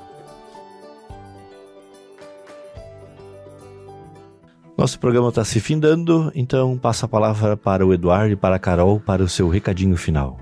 Nosso 4.76 4.98
programa 4.98 5.28
está 5.28 5.44
se 5.44 5.60
findando, 5.60 6.32
então 6.34 6.76
passo 6.76 7.04
a 7.04 7.08
palavra 7.08 7.56
para 7.56 7.86
o 7.86 7.94
Eduardo 7.94 8.32
e 8.32 8.36
para 8.36 8.56
a 8.56 8.58
Carol 8.58 8.98
para 8.98 9.22
o 9.22 9.28
seu 9.28 9.48
recadinho 9.48 9.96
final. 9.96 10.38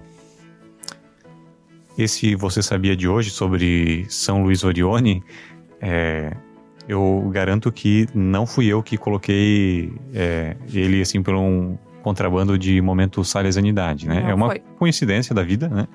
Esse 1.99 2.35
Você 2.35 2.63
Sabia 2.63 2.97
de 2.97 3.07
hoje 3.07 3.29
sobre 3.29 4.07
São 4.09 4.43
Luís 4.43 4.65
Orione, 4.65 5.23
é, 5.81 6.35
eu 6.89 7.29
garanto 7.31 7.71
que 7.71 8.07
não 8.15 8.47
fui 8.47 8.67
eu 8.67 8.83
que 8.83 8.97
coloquei 8.97 9.93
é, 10.15 10.57
ele 10.73 11.03
assim 11.03 11.23
por 11.23 11.35
um 11.35 11.77
contrabando 12.03 12.59
de 12.59 12.81
momento 12.81 13.23
salesianidade, 13.23 14.09
né? 14.09 14.21
Não 14.23 14.31
é 14.31 14.35
uma 14.35 14.47
foi. 14.47 14.63
coincidência 14.79 15.35
da 15.35 15.43
vida, 15.43 15.69
né? 15.69 15.87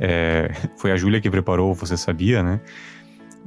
É, 0.00 0.50
foi 0.76 0.92
a 0.92 0.96
Júlia 0.96 1.20
que 1.20 1.30
preparou, 1.30 1.74
você 1.74 1.96
sabia, 1.96 2.42
né? 2.42 2.60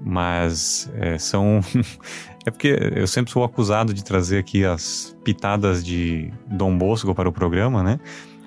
Mas 0.04 0.90
é, 0.96 1.18
são. 1.18 1.62
é 2.46 2.52
porque 2.52 2.78
eu 2.96 3.08
sempre 3.08 3.32
sou 3.32 3.44
acusado 3.44 3.94
de 3.94 4.04
trazer 4.04 4.38
aqui 4.38 4.64
as 4.64 5.16
pitadas 5.24 5.84
de 5.84 6.32
Dom 6.48 6.78
Bosco 6.78 7.14
para 7.14 7.28
o 7.28 7.32
programa, 7.32 7.84
né? 7.84 8.00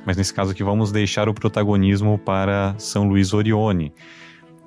Mas 0.04 0.16
nesse 0.16 0.34
caso 0.34 0.50
aqui 0.50 0.64
vamos 0.64 0.90
deixar 0.90 1.28
o 1.28 1.34
protagonismo 1.34 2.18
para 2.18 2.74
São 2.78 3.06
Luís 3.06 3.32
Orione, 3.32 3.92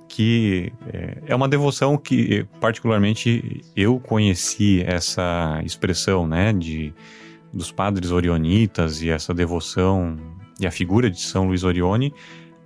que 0.07 0.71
é, 0.88 1.17
é 1.28 1.36
uma 1.36 1.49
devoção 1.49 1.97
que 1.97 2.45
particularmente 2.61 3.61
eu 3.76 3.99
conheci 3.99 4.82
essa 4.86 5.61
expressão, 5.63 6.28
né, 6.28 6.53
de 6.53 6.93
dos 7.51 7.71
padres 7.71 8.11
orionitas 8.11 9.01
e 9.01 9.09
essa 9.09 9.34
devoção 9.34 10.17
e 10.59 10.67
a 10.67 10.71
figura 10.71 11.09
de 11.09 11.21
São 11.21 11.47
Luís 11.47 11.63
Orione 11.63 12.13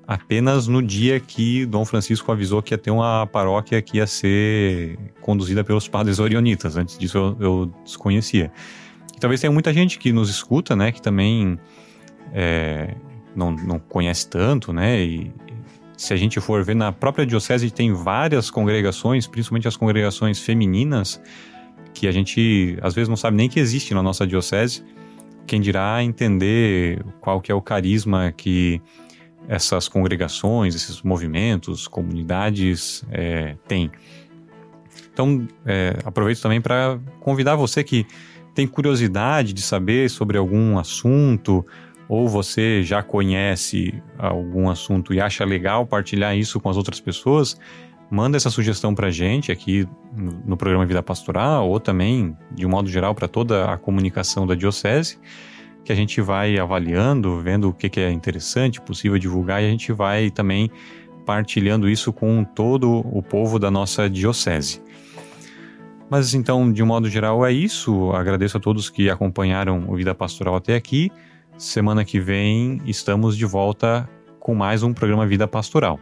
apenas 0.09 0.67
no 0.67 0.81
dia 0.81 1.19
que 1.19 1.67
Dom 1.67 1.85
Francisco 1.85 2.31
avisou 2.31 2.63
que 2.63 2.73
ia 2.73 2.79
ter 2.79 2.89
uma 2.89 3.27
paróquia 3.27 3.79
que 3.79 3.97
ia 3.97 4.07
ser 4.07 4.97
conduzida 5.21 5.63
pelos 5.63 5.87
padres 5.87 6.17
orionitas. 6.17 6.75
Antes 6.75 6.97
disso 6.97 7.15
eu, 7.15 7.37
eu 7.39 7.73
desconhecia. 7.83 8.51
E 9.15 9.19
talvez 9.19 9.39
tenha 9.39 9.51
muita 9.51 9.71
gente 9.71 9.99
que 9.99 10.11
nos 10.11 10.27
escuta, 10.27 10.75
né, 10.75 10.91
que 10.91 10.99
também 10.99 11.59
é, 12.33 12.95
não, 13.35 13.51
não 13.51 13.77
conhece 13.77 14.27
tanto, 14.27 14.73
né, 14.73 14.99
e 14.99 15.31
se 15.95 16.11
a 16.11 16.17
gente 16.17 16.39
for 16.39 16.63
ver 16.63 16.75
na 16.75 16.91
própria 16.91 17.23
diocese 17.23 17.69
tem 17.69 17.93
várias 17.93 18.49
congregações, 18.49 19.27
principalmente 19.27 19.67
as 19.67 19.77
congregações 19.77 20.39
femininas, 20.39 21.21
que 21.93 22.07
a 22.07 22.11
gente 22.11 22.79
às 22.81 22.95
vezes 22.95 23.09
não 23.09 23.15
sabe 23.15 23.37
nem 23.37 23.47
que 23.47 23.59
existe 23.59 23.93
na 23.93 24.01
nossa 24.01 24.25
diocese. 24.25 24.83
Quem 25.45 25.61
dirá 25.61 26.03
entender 26.03 27.05
qual 27.19 27.39
que 27.39 27.51
é 27.51 27.55
o 27.55 27.61
carisma 27.61 28.31
que 28.35 28.81
essas 29.47 29.87
congregações, 29.87 30.75
esses 30.75 31.01
movimentos, 31.01 31.87
comunidades 31.87 33.03
é, 33.11 33.55
têm. 33.67 33.91
Então, 35.11 35.47
é, 35.65 35.97
aproveito 36.05 36.41
também 36.41 36.61
para 36.61 36.99
convidar 37.19 37.55
você 37.55 37.83
que 37.83 38.05
tem 38.53 38.67
curiosidade 38.67 39.53
de 39.53 39.61
saber 39.61 40.09
sobre 40.09 40.37
algum 40.37 40.77
assunto, 40.77 41.65
ou 42.07 42.27
você 42.27 42.83
já 42.83 43.03
conhece 43.03 44.01
algum 44.17 44.69
assunto 44.69 45.13
e 45.13 45.21
acha 45.21 45.45
legal 45.45 45.85
partilhar 45.85 46.35
isso 46.35 46.59
com 46.59 46.69
as 46.69 46.75
outras 46.75 46.99
pessoas, 46.99 47.55
manda 48.09 48.35
essa 48.35 48.49
sugestão 48.49 48.95
para 48.95 49.07
a 49.07 49.11
gente 49.11 49.51
aqui 49.51 49.87
no, 50.45 50.57
programa 50.57 50.85
Vida 50.85 51.03
Pastoral, 51.03 51.69
ou 51.69 51.79
também, 51.79 52.35
de 52.51 52.65
um 52.65 52.69
modo 52.69 52.89
geral, 52.89 53.13
para 53.13 53.27
toda 53.27 53.71
a 53.71 53.77
comunicação 53.77 54.47
da 54.47 54.55
Diocese 54.55 55.19
que 55.83 55.91
a 55.91 55.95
gente 55.95 56.21
vai 56.21 56.57
avaliando, 56.57 57.39
vendo 57.41 57.69
o 57.69 57.73
que, 57.73 57.89
que 57.89 57.99
é 57.99 58.11
interessante, 58.11 58.81
possível 58.81 59.17
divulgar, 59.17 59.61
e 59.61 59.65
a 59.65 59.69
gente 59.69 59.91
vai 59.91 60.29
também 60.29 60.69
partilhando 61.25 61.89
isso 61.89 62.11
com 62.11 62.43
todo 62.43 63.01
o 63.05 63.21
povo 63.21 63.59
da 63.59 63.69
nossa 63.69 64.09
diocese. 64.09 64.81
Mas 66.09 66.33
então, 66.33 66.71
de 66.73 66.81
um 66.81 66.87
modo 66.87 67.07
geral, 67.07 67.45
é 67.45 67.51
isso. 67.51 68.11
Agradeço 68.13 68.57
a 68.57 68.59
todos 68.59 68.89
que 68.89 69.09
acompanharam 69.09 69.85
o 69.87 69.95
Vida 69.95 70.15
Pastoral 70.15 70.55
até 70.55 70.75
aqui. 70.75 71.11
Semana 71.55 72.03
que 72.03 72.19
vem 72.19 72.81
estamos 72.85 73.37
de 73.37 73.45
volta 73.45 74.09
com 74.39 74.55
mais 74.55 74.81
um 74.81 74.91
programa 74.91 75.27
Vida 75.27 75.47
Pastoral. 75.47 75.99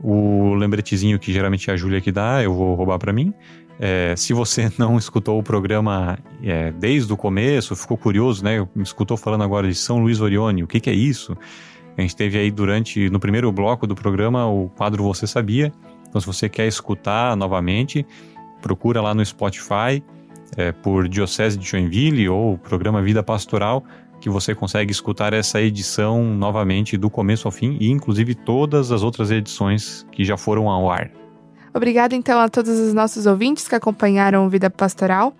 O 0.00 0.54
lembretezinho 0.54 1.18
que 1.18 1.32
geralmente 1.32 1.68
a 1.70 1.76
Júlia 1.76 2.00
que 2.00 2.12
dá, 2.12 2.42
eu 2.42 2.54
vou 2.54 2.76
roubar 2.76 2.98
para 2.98 3.12
mim. 3.12 3.34
É, 3.78 4.14
se 4.16 4.32
você 4.32 4.70
não 4.78 4.96
escutou 4.96 5.38
o 5.38 5.42
programa 5.42 6.18
é, 6.42 6.70
desde 6.72 7.12
o 7.12 7.16
começo, 7.16 7.74
ficou 7.76 7.96
curioso, 7.96 8.44
né? 8.44 8.66
Escutou 8.76 9.16
falando 9.16 9.44
agora 9.44 9.68
de 9.68 9.74
São 9.74 9.98
Luís 9.98 10.20
Orione, 10.20 10.62
o 10.62 10.66
que, 10.66 10.80
que 10.80 10.90
é 10.90 10.94
isso? 10.94 11.36
A 11.96 12.00
gente 12.00 12.16
teve 12.16 12.38
aí 12.38 12.50
durante, 12.50 13.08
no 13.08 13.20
primeiro 13.20 13.50
bloco 13.52 13.86
do 13.86 13.94
programa, 13.94 14.46
o 14.46 14.68
quadro 14.70 15.04
Você 15.04 15.26
Sabia. 15.26 15.72
Então, 16.08 16.20
se 16.20 16.26
você 16.26 16.48
quer 16.48 16.66
escutar 16.66 17.36
novamente, 17.36 18.06
procura 18.60 19.00
lá 19.00 19.14
no 19.14 19.24
Spotify 19.24 20.02
é, 20.56 20.72
por 20.72 21.08
Diocese 21.08 21.58
de 21.58 21.66
Joinville 21.66 22.28
ou 22.28 22.58
programa 22.58 23.02
Vida 23.02 23.22
Pastoral, 23.22 23.84
que 24.20 24.28
você 24.28 24.54
consegue 24.54 24.90
escutar 24.90 25.32
essa 25.32 25.60
edição 25.60 26.24
novamente 26.24 26.96
do 26.96 27.10
começo 27.10 27.46
ao 27.46 27.52
fim 27.52 27.76
e 27.80 27.90
inclusive 27.90 28.34
todas 28.34 28.90
as 28.90 29.02
outras 29.02 29.30
edições 29.30 30.06
que 30.10 30.24
já 30.24 30.36
foram 30.36 30.68
ao 30.68 30.90
ar. 30.90 31.10
Obrigada, 31.74 32.14
então, 32.14 32.38
a 32.38 32.48
todos 32.48 32.78
os 32.78 32.94
nossos 32.94 33.26
ouvintes 33.26 33.66
que 33.66 33.74
acompanharam 33.74 34.46
o 34.46 34.48
Vida 34.48 34.70
Pastoral. 34.70 35.34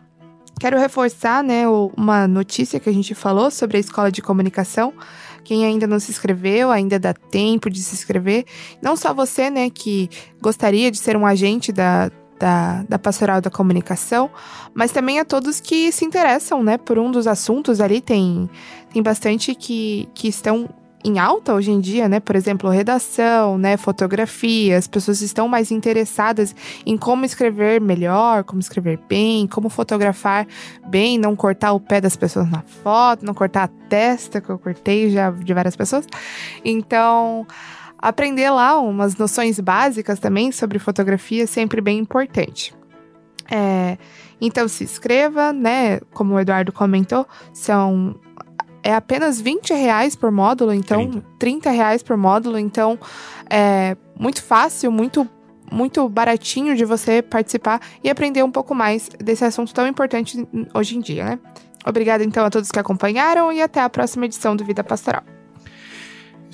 Quero 0.59 0.76
reforçar 0.78 1.45
né, 1.45 1.64
uma 1.97 2.26
notícia 2.26 2.80
que 2.80 2.91
a 2.91 2.93
gente 2.93 3.14
falou 3.14 3.53
sobre 3.53 3.76
a 3.76 3.80
escola 3.80 4.11
de 4.11 4.20
comunicação. 4.20 4.93
Quem 5.45 5.64
ainda 5.64 5.87
não 5.87 6.01
se 6.01 6.11
inscreveu, 6.11 6.72
ainda 6.72 6.99
dá 6.99 7.14
tempo 7.14 7.70
de 7.70 7.80
se 7.80 7.95
inscrever. 7.95 8.47
Não 8.82 8.97
só 8.97 9.14
você, 9.14 9.49
né, 9.49 9.70
que 9.70 10.11
gostaria 10.43 10.91
de 10.91 10.99
ser 10.99 11.16
um 11.16 11.24
agente 11.24 11.70
da, 11.70 12.11
da, 12.37 12.82
da 12.89 12.99
pastoral 12.99 13.41
da 13.41 13.51
comunicação, 13.51 14.28
mas 14.74 14.91
também 14.91 15.20
a 15.20 15.24
todos 15.24 15.61
que 15.61 15.93
se 15.93 16.05
interessam, 16.05 16.64
né, 16.64 16.78
por 16.78 16.99
um 16.99 17.12
dos 17.12 17.28
assuntos 17.28 17.80
ali. 17.80 18.01
Tem, 18.01 18.51
tem 18.93 19.03
bastante 19.03 19.55
que, 19.55 20.09
que 20.14 20.26
estão 20.26 20.68
em 21.05 21.18
alta 21.18 21.52
hoje 21.52 21.70
em 21.70 21.80
dia, 21.80 22.09
né? 22.09 22.18
Por 22.18 22.34
exemplo, 22.34 22.70
redação, 22.70 23.59
né? 23.59 23.76
Fotografia. 23.76 24.78
As 24.78 24.88
pessoas 24.88 25.20
estão 25.20 25.46
mais 25.46 25.70
interessadas 25.70 26.57
em 26.86 26.96
como 26.96 27.26
escrever 27.26 27.80
melhor, 27.80 28.42
como 28.42 28.61
escrever 28.61 28.98
bem, 29.07 29.46
como 29.46 29.68
fotografar 29.68 30.46
bem, 30.88 31.18
não 31.18 31.36
cortar 31.36 31.72
o 31.72 31.80
pé 31.80 32.00
das 32.00 32.16
pessoas 32.16 32.50
na 32.50 32.62
foto, 32.62 33.24
não 33.24 33.34
cortar 33.34 33.64
a 33.64 33.68
testa 33.88 34.40
que 34.40 34.48
eu 34.48 34.59
cortei 34.59 35.11
já 35.11 35.30
de 35.30 35.52
várias 35.52 35.76
pessoas. 35.76 36.07
Então, 36.64 37.46
aprender 37.98 38.48
lá 38.50 38.80
umas 38.80 39.14
noções 39.16 39.61
básicas 39.61 40.18
também 40.18 40.50
sobre 40.50 40.78
fotografia 40.78 41.44
é 41.44 41.46
sempre 41.46 41.82
bem 41.82 41.98
importante. 41.98 42.74
É, 43.50 43.98
então 44.40 44.66
se 44.68 44.84
inscreva, 44.84 45.52
né? 45.52 46.00
Como 46.12 46.34
o 46.34 46.40
Eduardo 46.40 46.72
comentou, 46.72 47.26
são 47.52 48.14
é 48.85 48.95
apenas 48.95 49.41
20 49.41 49.72
reais 49.72 50.14
por 50.14 50.30
módulo, 50.30 50.72
então 50.72 51.11
30, 51.11 51.26
30 51.39 51.70
reais 51.70 52.03
por 52.03 52.16
módulo, 52.18 52.59
então 52.59 52.99
é 53.49 53.97
muito 54.16 54.43
fácil, 54.43 54.93
muito 54.93 55.28
muito 55.72 56.07
baratinho 56.11 56.76
de 56.76 56.85
você 56.85 57.22
participar 57.22 57.80
e 58.03 58.11
aprender 58.11 58.45
um 58.45 58.51
pouco 58.51 58.74
mais 58.74 59.09
desse 59.18 59.45
assunto 59.45 59.72
tão 59.72 59.89
importante 59.89 60.47
hoje 60.74 60.97
em 60.97 61.01
dia, 61.01 61.24
né? 61.24 61.39
Obrigada 61.87 62.22
então 62.22 62.45
a 62.45 62.51
todos 62.51 62.70
que 62.70 62.78
acompanharam 62.78 63.51
e 63.51 63.62
até 63.62 63.80
a 63.80 63.89
próxima 63.89 64.26
edição 64.26 64.55
do 64.55 64.64
Vida 64.64 64.85
Pastoral. 64.85 65.34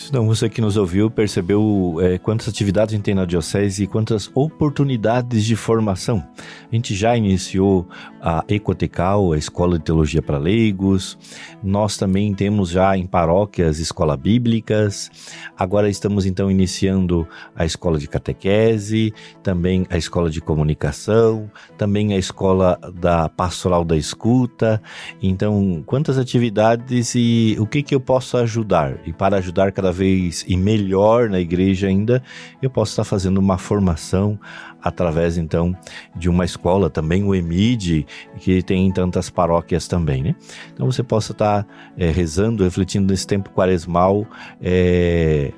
Então, 0.09 0.26
você 0.26 0.48
que 0.48 0.61
nos 0.61 0.76
ouviu 0.76 1.11
percebeu 1.11 1.96
é, 2.01 2.18
quantas 2.18 2.48
atividades 2.48 2.94
a 2.94 2.96
gente 2.96 3.05
tem 3.05 3.14
na 3.14 3.24
Diocese 3.24 3.84
e 3.84 3.86
quantas 3.86 4.30
oportunidades 4.34 5.44
de 5.44 5.55
formação. 5.55 6.26
A 6.70 6.74
gente 6.74 6.94
já 6.94 7.16
iniciou 7.16 7.86
a 8.20 8.44
Ecotecal, 8.48 9.32
a 9.32 9.38
Escola 9.38 9.78
de 9.78 9.84
Teologia 9.84 10.22
para 10.22 10.38
Leigos. 10.38 11.18
Nós 11.62 11.96
também 11.96 12.34
temos 12.34 12.70
já 12.70 12.96
em 12.96 13.07
paróquias 13.07 13.78
escola 13.78 14.16
bíblicas. 14.16 15.11
Agora 15.57 15.88
estamos 15.88 16.26
então 16.26 16.51
iniciando 16.51 17.26
a 17.55 17.64
Escola 17.64 17.98
de 17.98 18.09
Catequese, 18.09 19.12
também 19.42 19.86
a 19.90 19.96
Escola 19.96 20.30
de 20.30 20.40
Comunicação, 20.40 21.51
também 21.76 22.14
a 22.14 22.18
Escola 22.18 22.78
da 22.94 23.28
Pastoral 23.28 23.84
da 23.84 23.96
Escuta. 23.96 24.82
Então, 25.22 25.82
quantas 25.86 26.18
atividades 26.18 27.14
e 27.14 27.57
o 27.59 27.66
que, 27.66 27.82
que 27.82 27.94
eu 27.94 28.01
posso 28.01 28.36
ajudar? 28.36 28.98
E 29.07 29.12
para 29.12 29.36
ajudar 29.36 29.72
cada 29.72 29.89
vez 29.93 30.45
e 30.47 30.57
melhor 30.57 31.28
na 31.28 31.41
igreja 31.41 31.88
ainda, 31.88 32.22
eu 32.61 32.70
posso 32.70 32.93
estar 32.93 33.05
fazendo 33.05 33.38
uma 33.38 33.59
formação 33.59 34.38
através 34.82 35.36
então 35.36 35.76
de 36.16 36.28
uma 36.28 36.45
escola 36.45 36.88
também, 36.88 37.22
o 37.24 37.34
EMID, 37.34 38.07
que 38.38 38.62
tem 38.62 38.86
em 38.86 38.93
tantas 38.93 39.28
paróquias 39.28 39.86
também, 39.86 40.22
né? 40.22 40.34
Então 40.72 40.91
você 40.91 41.03
possa 41.03 41.32
estar 41.32 41.66
é, 41.97 42.11
rezando, 42.11 42.64
refletindo 42.64 43.11
nesse 43.11 43.26
tempo 43.26 43.51
quaresmal, 43.51 44.26
é, 44.61 45.53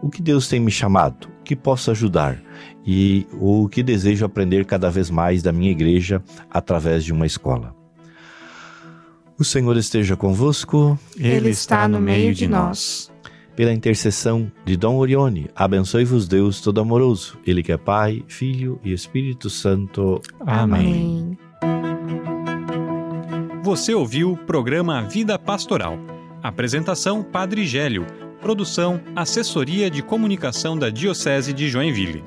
o 0.00 0.08
que 0.08 0.22
Deus 0.22 0.48
tem 0.48 0.60
me 0.60 0.70
chamado, 0.70 1.28
o 1.40 1.42
que 1.42 1.56
posso 1.56 1.90
ajudar 1.90 2.40
e 2.86 3.26
o 3.32 3.68
que 3.68 3.82
desejo 3.82 4.24
aprender 4.24 4.64
cada 4.64 4.90
vez 4.90 5.10
mais 5.10 5.42
da 5.42 5.52
minha 5.52 5.70
igreja 5.70 6.22
através 6.50 7.04
de 7.04 7.12
uma 7.12 7.26
escola. 7.26 7.74
O 9.38 9.44
Senhor 9.44 9.76
esteja 9.76 10.16
convosco. 10.16 10.98
Ele 11.16 11.50
está 11.50 11.86
no 11.86 12.00
meio 12.00 12.34
de 12.34 12.48
nós. 12.48 13.08
Pela 13.58 13.72
intercessão 13.72 14.52
de 14.64 14.76
Dom 14.76 14.98
Orione, 14.98 15.50
abençoe-vos 15.52 16.28
Deus 16.28 16.60
Todo-Amoroso, 16.60 17.36
Ele 17.44 17.60
que 17.60 17.72
é 17.72 17.76
Pai, 17.76 18.22
Filho 18.28 18.78
e 18.84 18.92
Espírito 18.92 19.50
Santo. 19.50 20.22
Amém. 20.46 21.36
Você 23.64 23.92
ouviu 23.92 24.30
o 24.30 24.36
programa 24.36 25.02
Vida 25.02 25.36
Pastoral. 25.36 25.98
Apresentação 26.40 27.24
Padre 27.24 27.66
Gélio. 27.66 28.06
Produção 28.40 29.00
Assessoria 29.16 29.90
de 29.90 30.04
Comunicação 30.04 30.78
da 30.78 30.88
Diocese 30.88 31.52
de 31.52 31.68
Joinville. 31.68 32.22